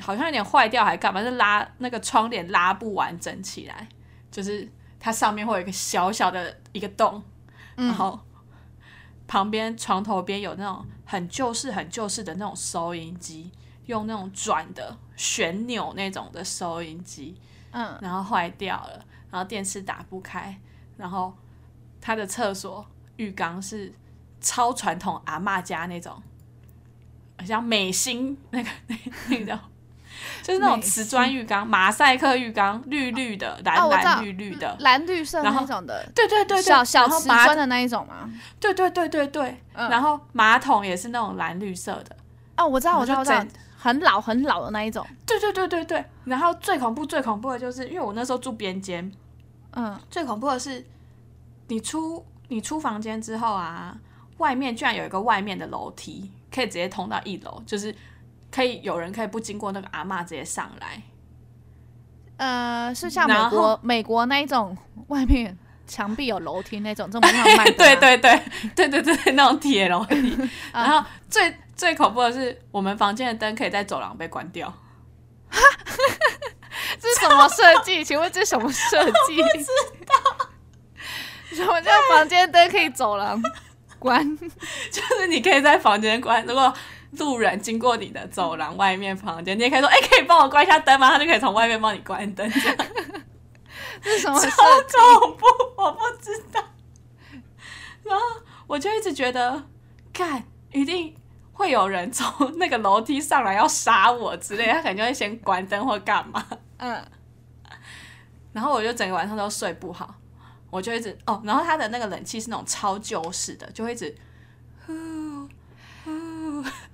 [0.02, 1.22] 好像有点坏掉，还干嘛？
[1.22, 3.88] 是拉那个窗帘拉不完整起来，
[4.30, 7.24] 就是它上面会有一个小小的一个洞，
[7.76, 8.20] 然后
[9.28, 13.52] 旁边床头边有那种很旧式、很旧式的那种收音机，
[13.88, 17.36] 用那种转的旋钮那种的收音机，
[17.72, 20.56] 嗯，然后坏掉了，然后电视打不开，
[20.96, 21.34] 然后
[22.00, 22.86] 他的厕所。
[23.18, 23.94] 浴缸是
[24.40, 26.24] 超传统阿嬷家那种，
[27.46, 28.96] 像美心那个那
[29.28, 29.60] 那种，
[30.42, 38.30] 就是那种瓷砖浴缸，马赛克浴缸，绿绿的，蓝蓝绿绿的，蓝绿色那种的，对对对对，小小瓷砖的那一种吗？
[38.60, 42.16] 对对对对对，然后马桶也是那种蓝绿色的。
[42.58, 43.46] 哦，我知道，我知道，我知道，
[43.78, 45.06] 很老很老的那一种。
[45.26, 49.12] 对对对对对，然后最恐怖最恐怖的就是，因为我那时候住边间，
[49.72, 50.86] 嗯，最恐怖的是
[51.68, 52.26] 你出。
[52.52, 53.96] 你出房间之后啊，
[54.40, 57.96] 外面居然有一个外面的楼梯，可以直接通到一楼，就是
[58.52, 61.02] 可以有人可以不经过那个阿嬷直接上来。
[62.38, 67.72] 呃，是像美国美国那一种外面墙壁有楼梯那种这么浪漫的？
[67.78, 68.42] 对对对
[68.76, 70.38] 对对对，那种铁楼梯。
[70.72, 74.74] 然后最最恐怖的是，我们房间的灯可以在走廊被关掉。
[77.00, 78.04] 这是什么设计？
[78.04, 79.36] 请问这是什么设计？
[79.36, 79.72] 知
[80.06, 80.48] 道。
[81.52, 83.42] 什么叫房间灯可以走廊
[83.98, 84.38] 关？
[84.38, 86.74] 就是你可以在房间关，如果
[87.12, 92.50] 路人经过你的走廊外面房间，你也可以说：“哎、欸，可以帮我关一下灯吗？”他就可以从外面帮你关灯。
[92.50, 92.78] 这样，
[94.02, 94.40] 这是什么？
[94.40, 95.46] 超恐怖！
[95.78, 96.64] 我不知道。
[98.04, 98.24] 然后
[98.68, 99.64] 我就一直觉得，
[100.14, 101.16] 看一定
[101.52, 106.46] 会有人从那个楼梯上来要杀我之类，他可能就会先关灯或干嘛。
[106.78, 107.04] 嗯。
[108.54, 110.16] 然后我就整个晚上都睡不好。
[110.72, 114.16] 我就一直哦，然后他的那个冷气是那种超旧式的，就会一直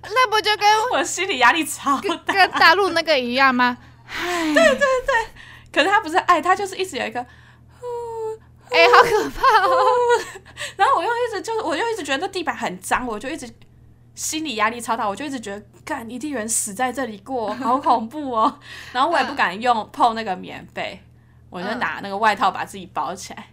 [0.02, 3.76] 那不就跟 我心理压力超大，跟大陆那个一样吗？
[4.54, 5.14] 对对对，
[5.72, 7.20] 可是他不是爱，他就是一直有一个，
[8.70, 9.76] 哎、欸，好可怕哦。
[10.76, 13.52] 然后我又一直就是，我又一直觉得地板很脏，我就一直
[14.14, 18.60] 心理压力超大，我就一直觉得，干，一定有人死在这里过，好恐怖哦。
[18.92, 21.02] 然后我也不敢用碰那个棉被，
[21.50, 23.48] 我就拿那个外套把自己包起来。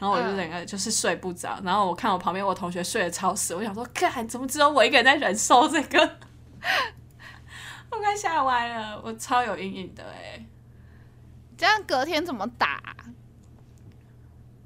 [0.00, 1.60] 然后我就整个就是睡不着。
[1.62, 6.18] 然后我看我旁边我同学睡得超死，我想说，看，怎么只有我一个人在忍受这个？
[7.90, 10.44] 我快吓歪了，我超有阴影的哎。
[11.56, 12.80] 这样隔天怎么打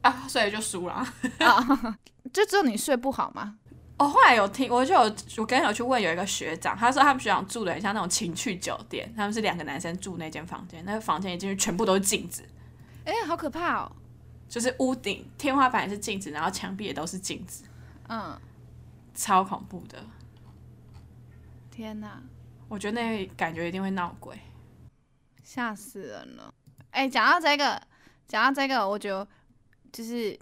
[0.03, 0.25] 啊？
[0.29, 0.95] 所以就输了
[1.39, 1.99] 啊！
[2.33, 3.57] 就只有你睡不好吗？
[3.99, 5.01] 哦，后来有听，我就有
[5.39, 12.45] 我刚刚有去问有一个学长，他说他们学长住的很像那种情趣酒店，他们是两个男生住那间房间，那个房间一进去全部都是镜子，
[13.05, 13.93] 哎、欸，好可怕哦！
[14.55, 17.65] 就是屋顶天花板也是镜子，然后墙壁也都是镜子，
[18.09, 18.41] 嗯，
[19.13, 19.99] 超恐怖的。
[21.73, 22.23] 天哪！
[22.69, 24.39] 我觉得那感觉一定会闹鬼，
[25.43, 26.55] 吓死人了。
[26.91, 27.83] 哎，讲到这个，
[28.29, 29.27] 讲到这个，我觉得
[29.93, 30.39] 就是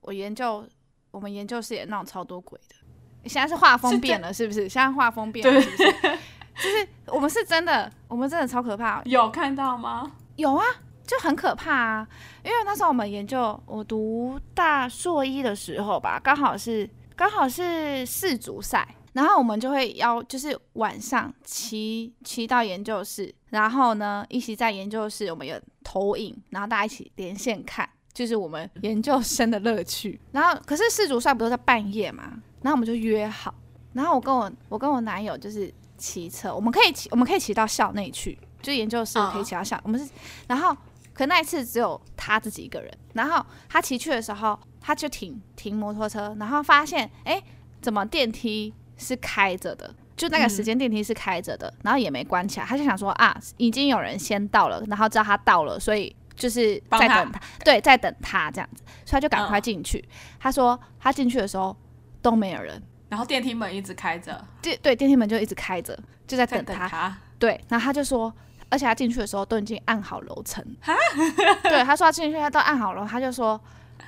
[0.00, 0.66] 我研究，
[1.10, 3.28] 我们研究室也闹超多鬼的。
[3.28, 4.66] 现在是画风变了，是不是？
[4.70, 9.02] 现在画风变了是不是，就是我们是真的，我们真的超可怕。
[9.04, 10.12] 有看到吗？
[10.36, 10.64] 有啊，
[11.06, 12.08] 就很可怕啊。
[12.44, 18.86] 因为那时候我们研究，我读大硕一的时候吧，刚好是刚好是世足赛。
[19.14, 30.20] 然后我们就会要，就是晚上骑骑到研究室，然后呢，一起在研究室，我们有投影，然后大家一起连线看，就是我们研究生的乐趣。
[30.32, 32.24] 然后，可是世足赛不都在半夜嘛？
[32.60, 33.54] 然后我们就约好，
[33.92, 39.76] 然后我跟我我跟我男友就是骑车，我们可以骑，我们可以骑到校内去，就研究室可以骑到校。
[39.76, 39.84] Oh.
[39.84, 40.10] 我们是，
[40.48, 40.76] 然后
[41.14, 47.42] 可那一次只有他自己一个人，然后他骑去的时候，他就停停摩托车，然后发现，哎，
[47.80, 48.74] 怎么电梯？
[48.96, 52.64] 是开着的，就那个时间电梯是开着的，嗯，然后也没关起来。
[52.64, 60.38] 他就想说啊，已经有人先到了，然后知道他到了，所以就是在等他，他对，在等他这样子，所以他就赶快进去，嗯。
[60.38, 61.76] 他说他进去的时候
[62.22, 65.98] 都没有人，然后电梯门一直开着，对对，电梯门就一直开着，
[66.28, 67.18] 就在等他，等他。
[67.40, 68.32] 对，然后他就说，
[68.70, 70.64] 而且他进去的时候都已经按好楼层，
[71.62, 73.60] 对，他说他进去他都按好了，他就说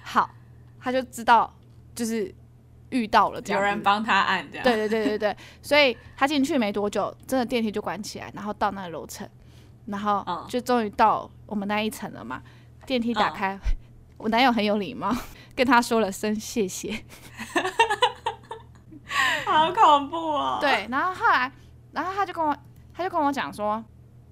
[0.03, 0.31] 好，
[0.81, 1.53] 他就知道
[1.95, 2.35] 就是。
[2.91, 4.63] 遇到了这样，有人帮他按这样。
[4.63, 9.29] 对对对对对，所以他进去没多久，真的电梯就关起来，然后到那个楼层，
[9.87, 12.41] 然后就终于到我们那一层了嘛。
[12.87, 13.59] 电梯打开，
[14.17, 15.13] 我男友很有礼貌，
[15.57, 17.05] 跟他说了声谢谢。
[19.45, 20.59] 好恐怖哦！
[20.61, 21.51] 对，然后后来，
[21.91, 22.57] 然后他就跟我，
[22.95, 23.85] 他就跟我讲说，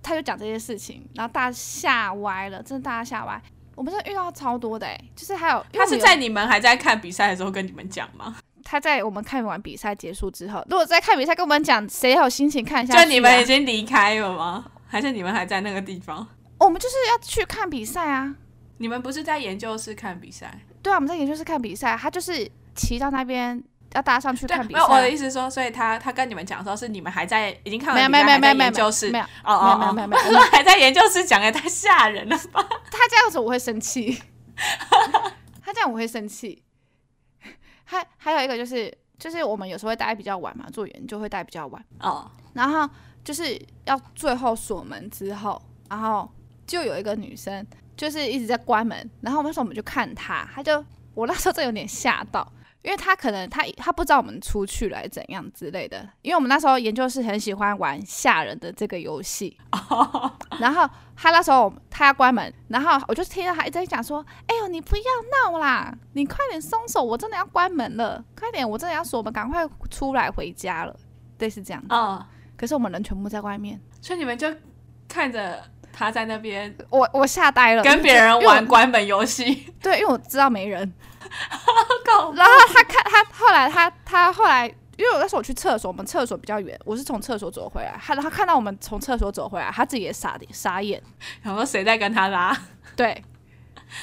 [0.04, 3.40] 他就讲这些事情，然后大家吓歪了，真的大家吓歪。
[3.74, 8.36] 我们真的遇到超多的哎，就是还有他是在你们还在看比赛的时候跟你们讲吗？
[8.62, 13.02] 他在我们看完比赛结束之后，如果在看比赛跟我们讲，谁有心情看一下？
[13.02, 14.66] 就你们已经离开了吗？
[14.86, 16.26] 还是你们还在那个地方？
[16.58, 18.36] 我们就是要去看比赛啊！
[18.78, 20.60] 你们不是在研究室看比赛？
[20.82, 21.96] 对啊，我们在研究室看比赛。
[21.96, 23.60] 他就是骑到那边
[23.94, 24.80] 要搭上去看比赛。
[24.82, 29.10] 我的意思是说，所以他他跟你们讲的时候，是你们还在已经看完比赛，还在研究室？
[29.10, 32.62] 没有哦哦没有没有没有，我们 还在研究室讲，也太吓人了吧！
[32.92, 34.20] 他这样子我会生气，
[35.64, 36.62] 他这样我会生气。
[37.84, 38.92] 还还有一个就是。
[39.16, 42.28] 就是我们有时候会待比较晚嘛，做研究会待比较晚哦。
[42.52, 42.86] 然后
[43.22, 46.28] 就是要最后锁门之后，然后
[46.66, 47.64] 就有一个女生
[47.96, 52.46] 就是一直在关门，然后那时候我们就看她，她就我那时候真有点吓到。
[52.84, 60.30] 因为他可能他他不知道我们出去了怎样之类的，因为我们那时候研究室很喜欢玩吓人的这个游戏，oh.
[60.60, 70.94] 然后他那时候他要关门，然后我就听到他一直在讲说：“哎呦，你不要闹啦，你快点松手，我真的要关门了，快点，我真的要锁门，赶快出来回家了。”
[71.38, 71.88] 类似这样子。
[71.88, 72.20] Oh.
[72.56, 74.46] 可是我们人全部在外面，所以你们就
[75.08, 79.72] 看着他在那边，我我吓呆了，跟别人玩关门游戏。
[79.80, 80.92] 对，因为我知道没人。
[82.34, 87.98] 然后他看他后来他他后来，因为我那时候我去厕所，我们厕所比较远，我是从厕所走回来。
[88.00, 91.02] 他他看到我们从厕所走回来，他自己也傻的傻眼，
[91.42, 92.56] 然后谁在跟他拉？
[92.96, 93.24] 对，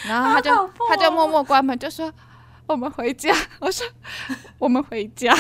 [0.06, 2.12] 然后他就他就默默关门，就说
[2.68, 3.34] 我们回家。
[3.60, 3.88] 我说
[4.58, 5.34] 我们回家，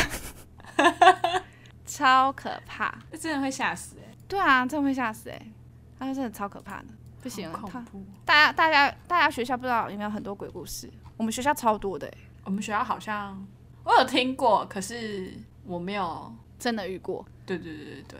[1.86, 4.17] 超可怕，真的会吓死哎、欸！
[4.28, 5.52] 对啊，真的会吓死哎、欸！
[6.00, 6.86] 他说真的超可怕的，
[7.22, 8.04] 不行，恐怖。
[8.26, 10.89] 大家大家大家学校不知道有没有很多鬼故事？
[11.22, 13.46] 我们学校超多的、欸，我们学校好像
[13.84, 15.32] 我有听过，可是
[15.64, 17.24] 我没有真的遇过。
[17.46, 18.20] 对对对对对，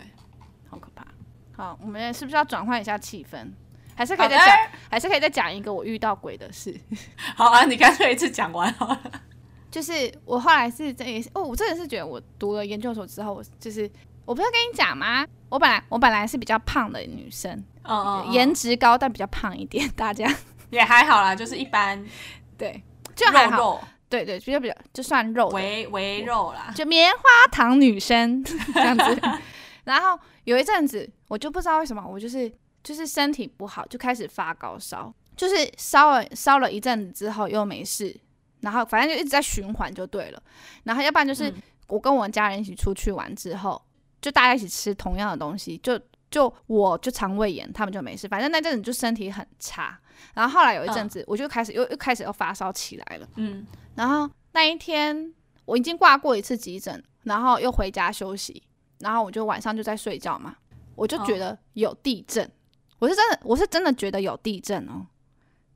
[0.70, 1.04] 好可怕。
[1.52, 3.50] 好，我们是不是要转换一下气氛？
[3.96, 4.56] 还是可以再讲，
[4.92, 6.80] 还是可以再讲一个我遇到鬼的事。
[7.36, 9.02] 好啊，你干脆一次讲完好了。
[9.72, 13.90] 就是我后来是这也是哦，我真的是觉得我读了研究所之后，我就是
[14.26, 15.26] 我不是跟你讲吗？
[15.50, 20.32] 我本来我本来是比较胖的女生，嗯嗯，颜值高但比较胖一点，大家
[20.70, 22.06] 也还好啦，就是一般，
[22.58, 22.82] 对，
[23.15, 27.21] 就还好，肉肉对对，比较比较就算肉，微微肉啦，就棉花
[27.52, 29.21] 糖女生 这样子。
[29.86, 32.52] 然后有一阵子，我就不知道为什么，我就是
[32.84, 38.15] 就是身体不好，就开始发高烧，就是烧了烧了一阵子之后又没事，
[38.60, 40.43] 然后反正就一直在循环就对了。
[40.84, 41.54] 然后要不然就是
[41.88, 43.82] 我跟我家人一起出去玩之后，
[44.21, 48.28] 就大家一起吃同样的东西，就就我就肠胃炎，他们就没事。
[48.28, 49.97] 反正那阵子就身体很差。
[50.34, 53.28] 然后后来有一阵子，我就开始又又开始又发烧起来了。
[53.36, 55.34] 嗯，然后那一天
[55.65, 58.63] 我已经挂过一次急诊，然后又回家休息。
[59.00, 60.56] 然后我就晚上就在睡觉嘛，
[60.93, 62.52] 我就觉得有地震，哦、
[63.00, 65.08] 我是真的，我是真的觉得有地震哦。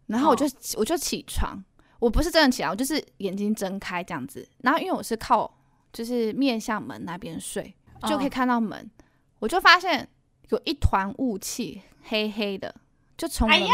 [0.06, 1.58] 然后我就、哦、我就起床，
[1.98, 4.48] 我不是真的起来，我就是眼睛睁开这样子。
[4.60, 5.52] 然后因为我是靠
[5.91, 7.74] 就是面向门那边睡，
[8.08, 9.04] 就可以看到门，哦、
[9.39, 10.08] 我就发现
[10.50, 12.76] 有一团雾气，黑黑的，
[13.17, 13.74] 就从哎呀，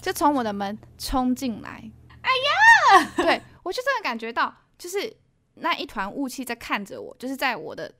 [0.00, 1.90] 就从我的门冲进来。
[2.22, 5.16] 哎呀， 对我就真的感觉到，就是
[5.54, 7.92] 那一团雾气在看着我，就是在我的。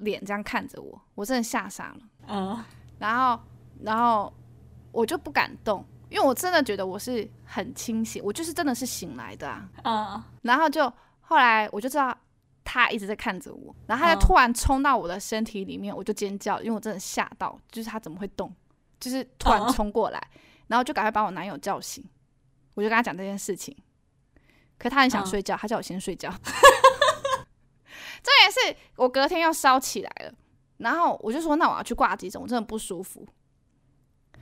[0.00, 1.96] 脸这样看着我，我真的吓傻了。
[2.26, 2.58] 嗯，uh.
[2.98, 3.42] 然后，
[3.80, 4.30] 然后
[4.92, 9.70] 我就不敢动，因为我真的觉得我是很清醒，我就是真的是醒来的啊。
[9.82, 10.22] Uh.
[10.42, 12.14] 然后就后来我就知道
[12.62, 18.54] 他一直在看着我，然后他就突然冲到我的身体里面，我就尖叫，因为我真的吓到，就是他怎么会动，
[19.00, 20.38] 就是突然冲过来，uh.
[20.68, 22.04] 然后就赶快把我男友叫醒，
[22.74, 23.76] 我就跟他讲这件事情，
[24.78, 25.58] 可他很想睡觉，uh.
[25.58, 26.30] 他叫我先睡觉。
[28.22, 30.32] 重点是我隔天又烧起来了，
[30.78, 33.26] 然后我就说，那我要去挂急诊，我真的不舒服。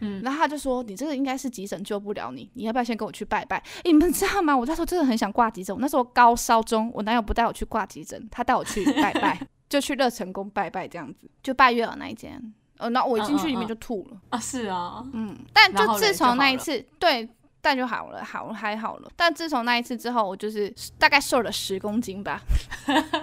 [0.00, 3.58] 嗯，然后他就说，你这个应该是急诊救不了你，你要不要先跟我去拜拜？
[3.84, 4.56] 欸，你们知道吗？
[4.56, 12.54] 我那时候真的很想挂急诊，我那时候高烧中，我男友不带我去挂急诊，他带我去拜拜， 就去乐成宫拜拜这样子，就拜月老那一间。
[12.78, 14.16] 呃，然后我一进去里面就吐了。
[14.30, 17.28] 啊，是啊，嗯，但就自从那一次，对。
[17.66, 19.10] 但就好了，好还好了。
[19.16, 22.38] 但自从那一次之后，我就是大概瘦了十公斤吧。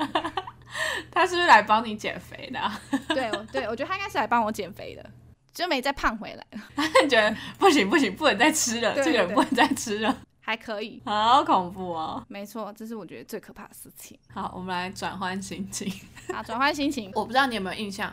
[1.12, 2.82] 他是不是来帮你减肥的啊？
[3.10, 5.08] 对，对，我觉得他应该是来帮我减肥的，
[5.54, 6.64] 就没再胖回来了。
[6.76, 11.00] 他 觉得不行不行，不能再吃了，这个人不能再吃了，还可以。
[11.06, 12.26] 好恐怖哦！
[12.28, 14.18] 没错，这是我觉得最可怕的事情。
[14.34, 15.88] 好，我们来转换心情。
[16.34, 17.12] 好，转换心情。
[17.14, 18.12] 我不知道你有没有印象，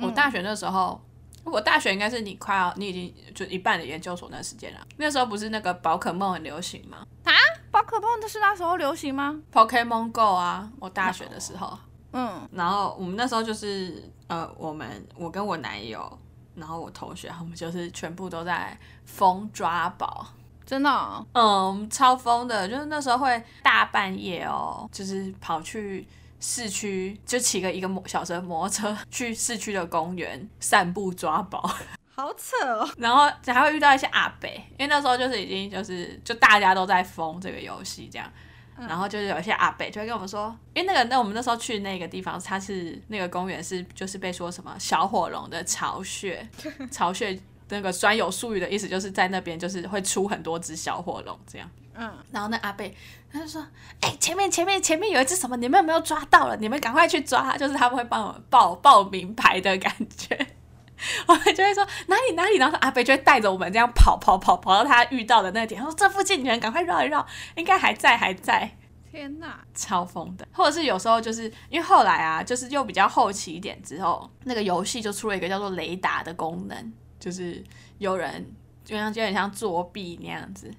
[0.00, 1.00] 我大学那时候。
[1.02, 1.06] 嗯
[1.46, 4.80] 我大学应该是你快要，你已经就一半的研究所那时间了。
[4.96, 7.06] 那时候不是那个宝可梦很流行吗？
[7.22, 7.32] 啊，
[7.70, 11.78] 宝可梦这是那时候流行吗？Pokemon Go 啊，我大学的时候。
[12.12, 16.18] 嗯，然后我们那时候就是呃，我们我跟我男友，
[16.56, 20.26] 然后我同学，我们就是全部都在疯抓宝，
[20.66, 21.24] 真的哦？
[21.32, 26.04] 嗯，超疯的，就是那时候会大半夜哦，就是跑去。
[26.40, 31.60] 市区就骑个一个小时的摩托车去市区的公园散步抓宝，
[32.14, 32.88] 好扯哦。
[32.98, 38.30] 然后还会遇到一些阿北，因为那时候就是已经就是就大家都在疯这个游戏这样，
[38.78, 46.46] 然后就是有一些阿北就会跟我们说，因为那个那我们那时候去那个地方，它是那个公园是就是被说什么小火龙的巢穴，
[46.92, 51.68] 巢穴那个专有术语的意思就是在那边就是会出很多只小火龙这样。
[51.98, 52.94] 嗯，然后那阿贝
[53.32, 53.60] 他就说
[54.00, 56.56] ：“哎、欸，前面前面前面有一只什么，你们有没有抓到了？
[56.56, 57.56] 你们赶快去抓！
[57.56, 60.46] 就是他们会帮我们报报名牌的感觉。
[61.26, 65.78] 我们就会说哪里哪里，然后阿贝就会带着我们这样跑跑跑跑到他遇到的那个点。
[65.80, 68.70] 他说这附近你们赶快绕一绕，应该还在还在。
[69.10, 70.46] 天哪，超疯的！
[70.52, 77.62] 或者是有时候就是因为后来啊，就是又比较后期一点之后，那个游戏就出了一个叫做雷达的功能，就是
[77.98, 78.50] 有人
[78.84, 80.70] 就像就有点像作弊那样子。”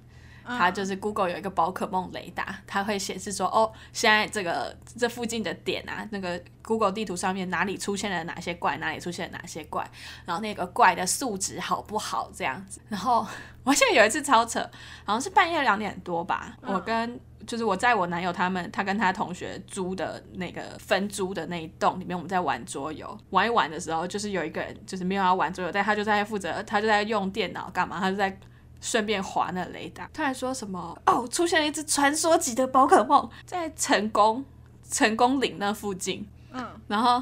[0.48, 9.90] 它就是 Google 有一个宝可梦雷达，它会显示说，哦，现在这个这附近的点啊，那个 Google 地图上面哪里出现了哪些怪，哪里出现了哪些怪，
[10.26, 12.80] 然后那个怪的素质好不好这样子。
[12.88, 13.26] 然后
[13.64, 14.60] 我记得有一次超扯，
[15.04, 28.38] 好像是半夜两点多吧，我跟就是我在我男友他们他跟他同学租的那个分租的那一栋里面，我们在玩桌游，玩一玩的时候，就是有一个人就是没有要玩桌游，但他就在负责，他就在用电脑干嘛，他就在。
[28.82, 34.44] 顺便划那雷达，突然说什么哦，出现了一只传说级的宝可梦在成功
[34.90, 37.22] 成功岭那附近，嗯，然后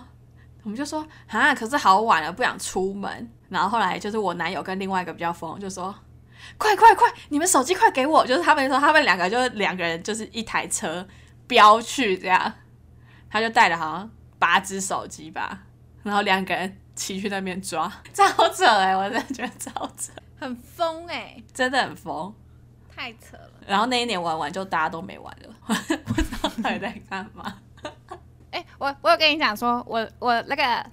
[0.64, 3.32] 我们就说啊，可是好晚了，不想出门。
[3.48, 5.94] 然后后来就是我男友跟另外一个比较疯，就说
[6.58, 8.26] 快快快，你们手机快给我！
[8.26, 11.08] 就是他们说他们两个就是两个人就是一台车
[11.48, 12.54] 飙去这样，
[13.30, 15.60] 他就带了好像八只手机吧，
[16.04, 20.12] 然后两个人骑去那边抓， 超扯哎、欸，我真的觉得超扯。
[20.38, 22.34] 很疯哎、欸，真的很疯，
[22.94, 23.52] 太扯了。
[23.66, 25.56] 然后那一年玩完就大家都没玩了，
[26.06, 27.58] 不知道他在干嘛。
[28.52, 30.86] 哎、 欸，我我有跟你讲说，我我那个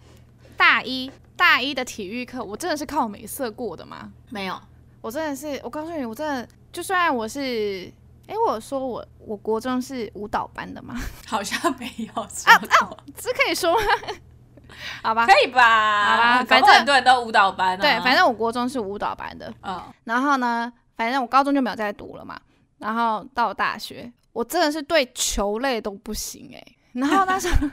[0.57, 4.13] 大一大一的体育课，我真的是靠美色过的吗？
[4.31, 4.61] 没有，
[5.01, 7.93] 我真的是，我告诉你，我真的就虽然我是，
[8.27, 10.95] 哎，我说我我国中是舞蹈班的吗？
[11.27, 12.63] 好像没有啊啊，
[13.17, 13.81] 这可以说吗？
[15.03, 16.05] 好吧，可以吧？
[16.05, 22.41] 好吧，反正很多人都舞蹈班，对，反正我国中是舞蹈班的，嗯，然后呢，反正我高中就没有再读了嘛，
[22.79, 27.69] 然后到大学，我真的是对球类都不行哎，然后那时候。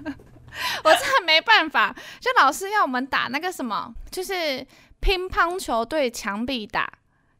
[0.83, 4.65] 我真的没办法，就老师要我们打那个什么，就是
[4.99, 6.91] 乒乓球对墙壁打，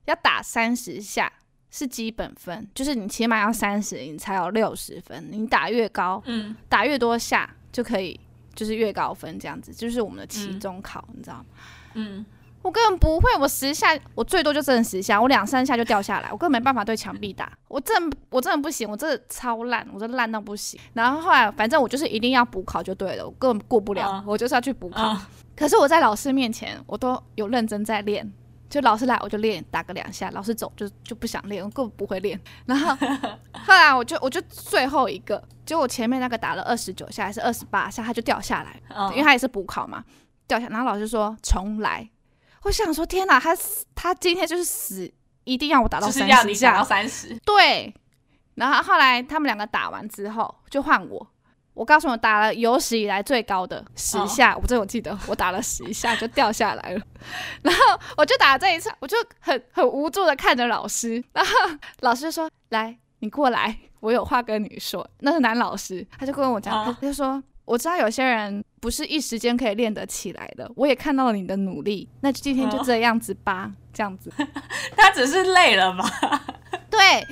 [0.05, 1.29] 要打三十下
[1.71, 8.17] 是基本分，就是你起码要三十，你才有六十分，你打越高，嗯，打越多下就可以，
[8.59, 11.45] 就是越高分这样子，就是我们的期中考，嗯、你知道吗？
[11.93, 12.25] 嗯。
[12.61, 20.77] 我根本不会，我十下，我最多就真的十下，我两三下就掉下来，我根本没办法对墙壁打，我真的我真的不行，我真的超烂，我真的烂到不行。
[20.91, 25.13] 然后后来反正我就是一定要补考就对了，我根本过不了，uh, 我就是要去补考。
[25.13, 25.19] Uh,
[25.55, 28.29] 可是我在老师面前，我都有认真在练，
[28.69, 32.39] 就老师来我就练，打个两下，老师走就就不想练，我根本不会练。
[32.67, 40.03] 然后后来我就我就最后一个，就我前面那个打了二十九下还是二十八下，他就掉下来，uh, 因为他也是补考嘛，
[40.47, 42.07] 掉下，然后老师说重来。
[42.63, 43.57] 我想说，天哪，他
[43.95, 45.11] 他今天就是死，
[45.45, 47.35] 一定要我打到三十下，就是要你打到三十。
[47.45, 47.93] 对，
[48.55, 51.27] 然后后来他们两个打完之后，就换我。
[51.79, 57.01] 我告诉你，我打了有史以来最高的十下，哦、我这我记得， 我打了十下就掉下来了。
[57.63, 57.79] 然后
[58.17, 61.51] 我就打了这一次，我就很很无助的看着老师，然后
[62.01, 67.41] 老师就说：“来，你过来，我有话跟你说。”那是男老师，他就跟我讲，哦、他就说。
[67.63, 74.29] 我知道有些人不是一时间可以练得起来的，我也看到了你的努力，那今天就这样子吧，哦、这样子。
[74.97, 76.03] 他只是累了嘛？
[76.91, 77.25] 对。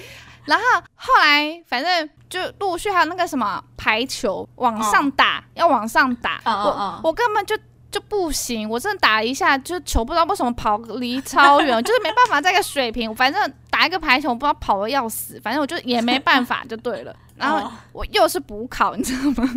[0.47, 0.63] 然后
[0.95, 7.55] 后来反正就陆续还有那个什么排球往上打，哦、要往上打，我我根本就
[7.91, 17.15] 就不行，我真的打了一下就球不知道为什么跑离超远， 就是没办法这个水平，反正打一个排球我不知道跑的要死，反正我就也没办法就对了。
[17.37, 19.47] 然后我又是补考，你知道吗？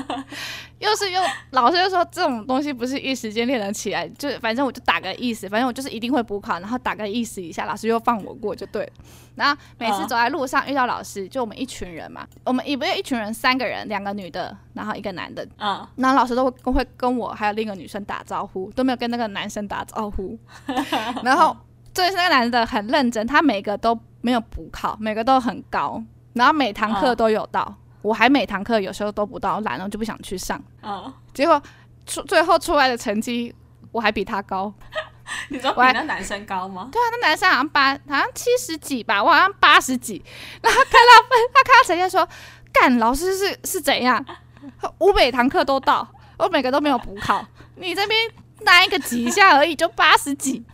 [0.78, 1.18] 又是又
[1.52, 8.92] 老师又说这种东西不是一时间练得起来，就反正我就打个意思，反正我就是一定会补考，然后打个意思一下，老师又放我过就对了。
[9.34, 20.38] 然后每次走在路上遇到老师，就我们一群人嘛，我们也不是一群人，三个人，两个女的，然后一个男的，嗯，然后老师都会会跟我还有另一个女生打招呼，都没有跟那个男生打招呼。
[21.24, 21.56] 然后
[21.94, 26.02] 最是那个男的很认真，他每个都没有补考，每个都很高。
[26.32, 30.60] 然后每堂课都有到，哦、我还每堂课有时候都不到，懒了就不想去上。
[30.82, 31.62] 哦、结果
[32.06, 33.54] 出最后出来的成绩，
[33.92, 34.74] 我还比他高。
[35.48, 36.88] 你说比那男生高吗？
[36.90, 40.22] 对啊，那男生好像八，好像七十几吧，我好像八十几。
[40.60, 42.28] 然后看到分，他看到成绩说
[42.74, 44.22] ：“干，老师是是怎样？
[44.98, 48.18] 我每堂课都到，我每个都没有补考，你这边
[48.62, 50.64] 拿一个几下而已，就八十几。”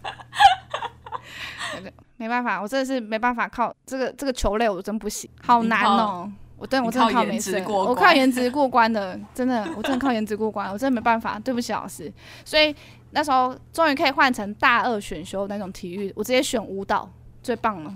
[2.16, 6.30] 没办法，我真的是没办法靠这个这个球类，我真不行，好难哦。
[6.58, 12.12] 我对我真的靠颜值过，我靠颜值过关的，真的，我真的靠 颜值过关，我真的没办法，对不起老师。
[12.44, 12.76] 所以
[13.12, 17.10] 那时候终于可以换成大二选修那种体育，我直接选舞蹈，
[17.42, 17.94] 最棒了。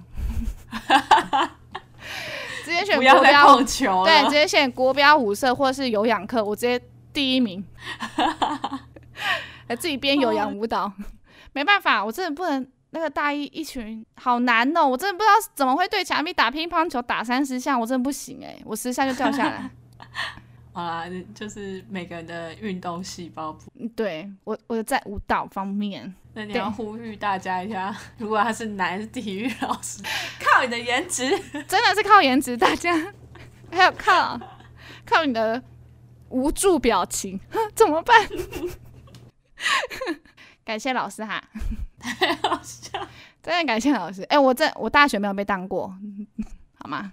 [2.65, 6.81] 直接选国标球，对，直接选国标舞社或者是有氧课，我直接
[7.13, 7.63] 第一名。
[9.67, 10.91] 来自己编有氧舞蹈，
[11.53, 12.67] 没办法，我真的不能。
[12.95, 19.69] 那个大一一群好难哦，我真的不知道怎么会对墙壁打乒乓球打三十下，我真的不行哎，我十下就掉下来。
[20.73, 23.89] 好啦，就是每个人的运动细胞不。
[23.97, 30.01] 对我，我在舞蹈方面，那你要呼吁大家一下， 如果他是男体育老师，
[30.41, 31.29] 靠你的颜值，
[31.67, 33.13] 真的是靠颜值，大家
[33.73, 34.39] 还有靠
[35.05, 35.61] 靠你的
[36.29, 37.41] 无助表情，
[37.75, 38.29] 怎么办？
[40.65, 41.43] 感谢老师哈。
[42.19, 42.91] 太好笑，
[43.43, 44.23] 真的感谢老师。
[44.25, 45.95] 哎、欸，我在我大学没有被当过，
[46.79, 47.13] 好吗？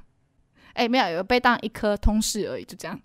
[0.74, 3.00] 哎、欸，没有，有被当一科通识而已，就这样。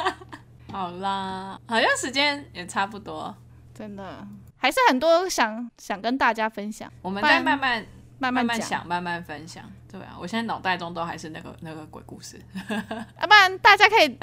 [0.72, 3.34] 好啦，好像时间也差不多，
[3.74, 6.90] 真的还是很多想想跟大家分享。
[7.02, 7.86] 我们再慢慢
[8.18, 9.64] 慢慢慢想，慢慢分享。
[9.90, 12.40] 对啊，我现在脑袋中都还是那个那个鬼故事。
[12.68, 12.76] 要、
[13.16, 14.18] 啊、不然大家可以。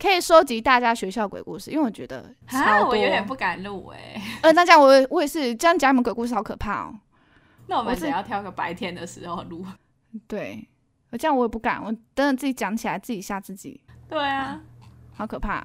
[0.00, 4.20] 可以收集大家学校鬼故事，因为我觉得啊，我有点不敢录哎。
[4.42, 6.94] 呃，那这样我我也是这样讲，你们鬼故事好可怕哦。
[7.66, 9.64] 那我们只要挑个白天的时候录。
[10.26, 10.66] 对，
[11.10, 13.78] 我这样我也不敢，我等等自己讲起来自己吓自己。
[14.08, 14.58] 对啊，
[15.14, 15.62] 好可怕。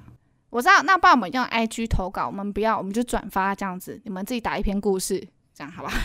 [0.49, 5.91] 我知道，那帮我们用 IG 投稿，我们不要，我们就转发这样子，你们自己打一篇故事，这样好吧？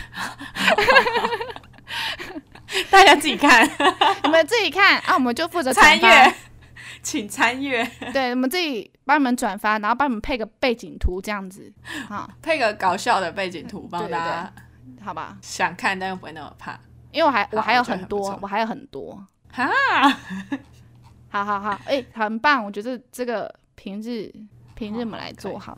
[2.89, 3.69] 大家自己看，
[4.23, 6.01] 你们自己看啊，我们就负责参与。
[7.03, 7.83] 请参阅。
[8.13, 11.71] 对，我们自己帮你们转发，然后帮你们配个背景图，这样子，
[12.07, 14.53] 好，配个搞笑的背景图，帮大家，
[15.01, 15.37] 好吧？
[15.41, 16.79] 想看但又不会那么怕，
[17.11, 19.25] 因为我还我还有很多，我，我还有很多。
[19.51, 19.67] 哈，
[21.29, 24.31] 好 好好，哎、欸，很棒，我觉得这个平日
[24.75, 25.77] 平日我们来做好，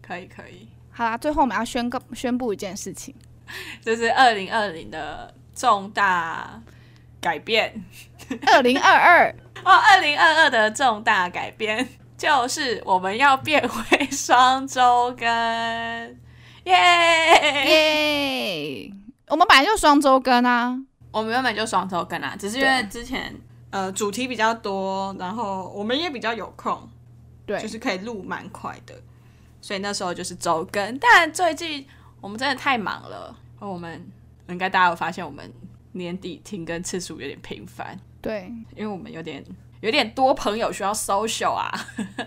[0.00, 0.26] 可以。
[0.26, 0.68] 可以。
[0.90, 3.12] 好啦，最后我们要宣告宣布一件事情，
[3.80, 6.62] 就是二零二零的重大
[7.24, 7.82] 改变。
[8.46, 15.26] 二零二二 哦，二零二二的重大改变 就是我们要变回双周更，
[16.64, 16.74] 耶
[17.64, 18.92] 耶！
[19.28, 20.78] 我们本来就双周更啊，
[21.10, 23.34] 我们原本就双周更啊，只是因为之前
[23.70, 26.86] 呃主题比较多，然后我们也比较有空，
[27.46, 28.94] 对，就是可以录蛮快的。
[29.62, 31.86] 所以那时候就是周更，但最近
[32.20, 33.34] 我们真的太忙了。
[33.60, 34.06] 我们
[34.48, 35.50] 应该大家有发现，我们
[35.94, 37.98] 年底停更次数有点频繁。
[38.22, 39.42] 对，因为我们有点
[39.80, 41.72] 有点多朋友需要 social 啊，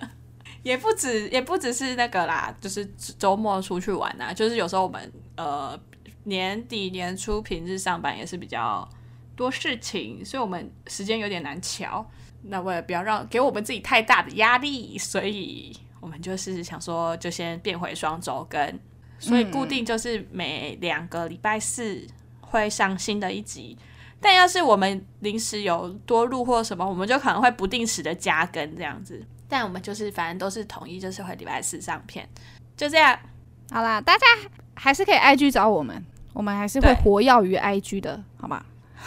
[0.63, 2.85] 也不止也不只是那个啦，就是
[3.17, 4.33] 周末出去玩啊。
[4.33, 5.79] 就是有时候我们呃
[6.23, 8.87] 年底年初平日上班也是比较
[9.35, 12.05] 多事情，所以我们时间有点难瞧。
[12.43, 15.77] 那为了不要让给我们自己太大的压力，所以。
[15.99, 18.79] 我们就是想说，就先变回双周更，
[19.19, 22.07] 所以固定就是每两个礼拜四
[22.47, 23.77] 会上新的一集。
[24.19, 29.23] 但要是我们临时有多录或什么，我们就可能会不定时的加更这样子。
[29.47, 32.27] 但我们就是反正都是统一，就是会礼拜四上片，
[32.75, 33.17] 就这样。
[33.71, 34.25] 好啦，大家
[34.73, 38.65] 还是可以 IG 找我们，我们还是会活跃于 IG 的，好吗？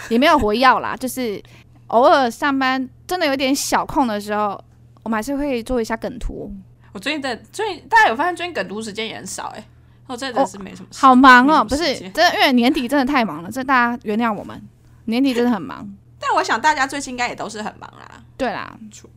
[0.09, 1.43] 也没有活跃啦， 就是
[1.89, 4.63] 偶尔上班真的有点小空的时候，
[5.03, 6.55] 我们还是会做一下梗图。
[6.93, 9.65] 我最近的最近，大家有发现最近梗图时间也很少哎、欸，
[10.11, 14.61] 我真的是没什么事、哦，好忙哦，不是真的，因为年底真的太忙了，这大家原谅我们，
[15.05, 15.89] 年底真的很忙。
[16.19, 19.09] 但我想大家最近应该也都是很忙啦，对啦，初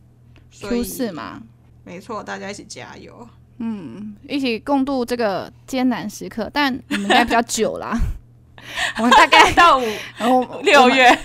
[0.50, 1.42] 初四嘛，
[1.82, 3.28] 没错，大家一起加油，
[3.58, 6.48] 嗯，一起共度这个艰难时刻。
[6.52, 7.98] 但你们应该比较久啦，
[8.98, 11.18] 我们大概 到五六月，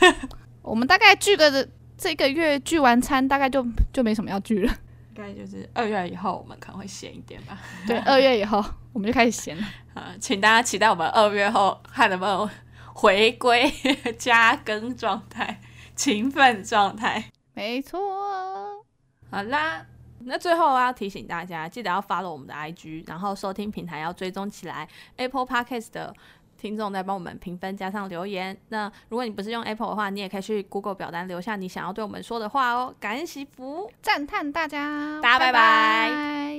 [0.64, 1.68] 我们大概聚个
[1.98, 4.74] 这个月聚完餐，大概就就没什么要聚了。
[5.20, 7.60] 大概就是二月以后，我们可能会闲一点吧。
[7.86, 8.64] 对，二月以后
[8.94, 9.64] 我们就开始闲了。
[9.94, 12.50] 啊，请大家期待我们二月后看能不能
[12.94, 13.70] 回归
[14.18, 15.60] 加更状态、
[15.94, 17.26] 勤奋状态。
[17.54, 18.00] 没错。
[19.30, 19.86] 好啦，
[20.20, 24.88] 那最后我要提醒大家，记得要 follow 我们的 IG，然后收听平台要追踪起来。
[25.18, 26.16] Apple Podcast 的。
[26.60, 28.56] 听众在帮我们评分加上留言。
[28.68, 32.94] 那如果你不是用 Apple 的话，你也可以去 Google 表单留下你想要对我们说的话哦。
[33.00, 35.52] 感恩祈福，赞叹大家，大家拜拜。
[35.52, 36.50] 拜拜。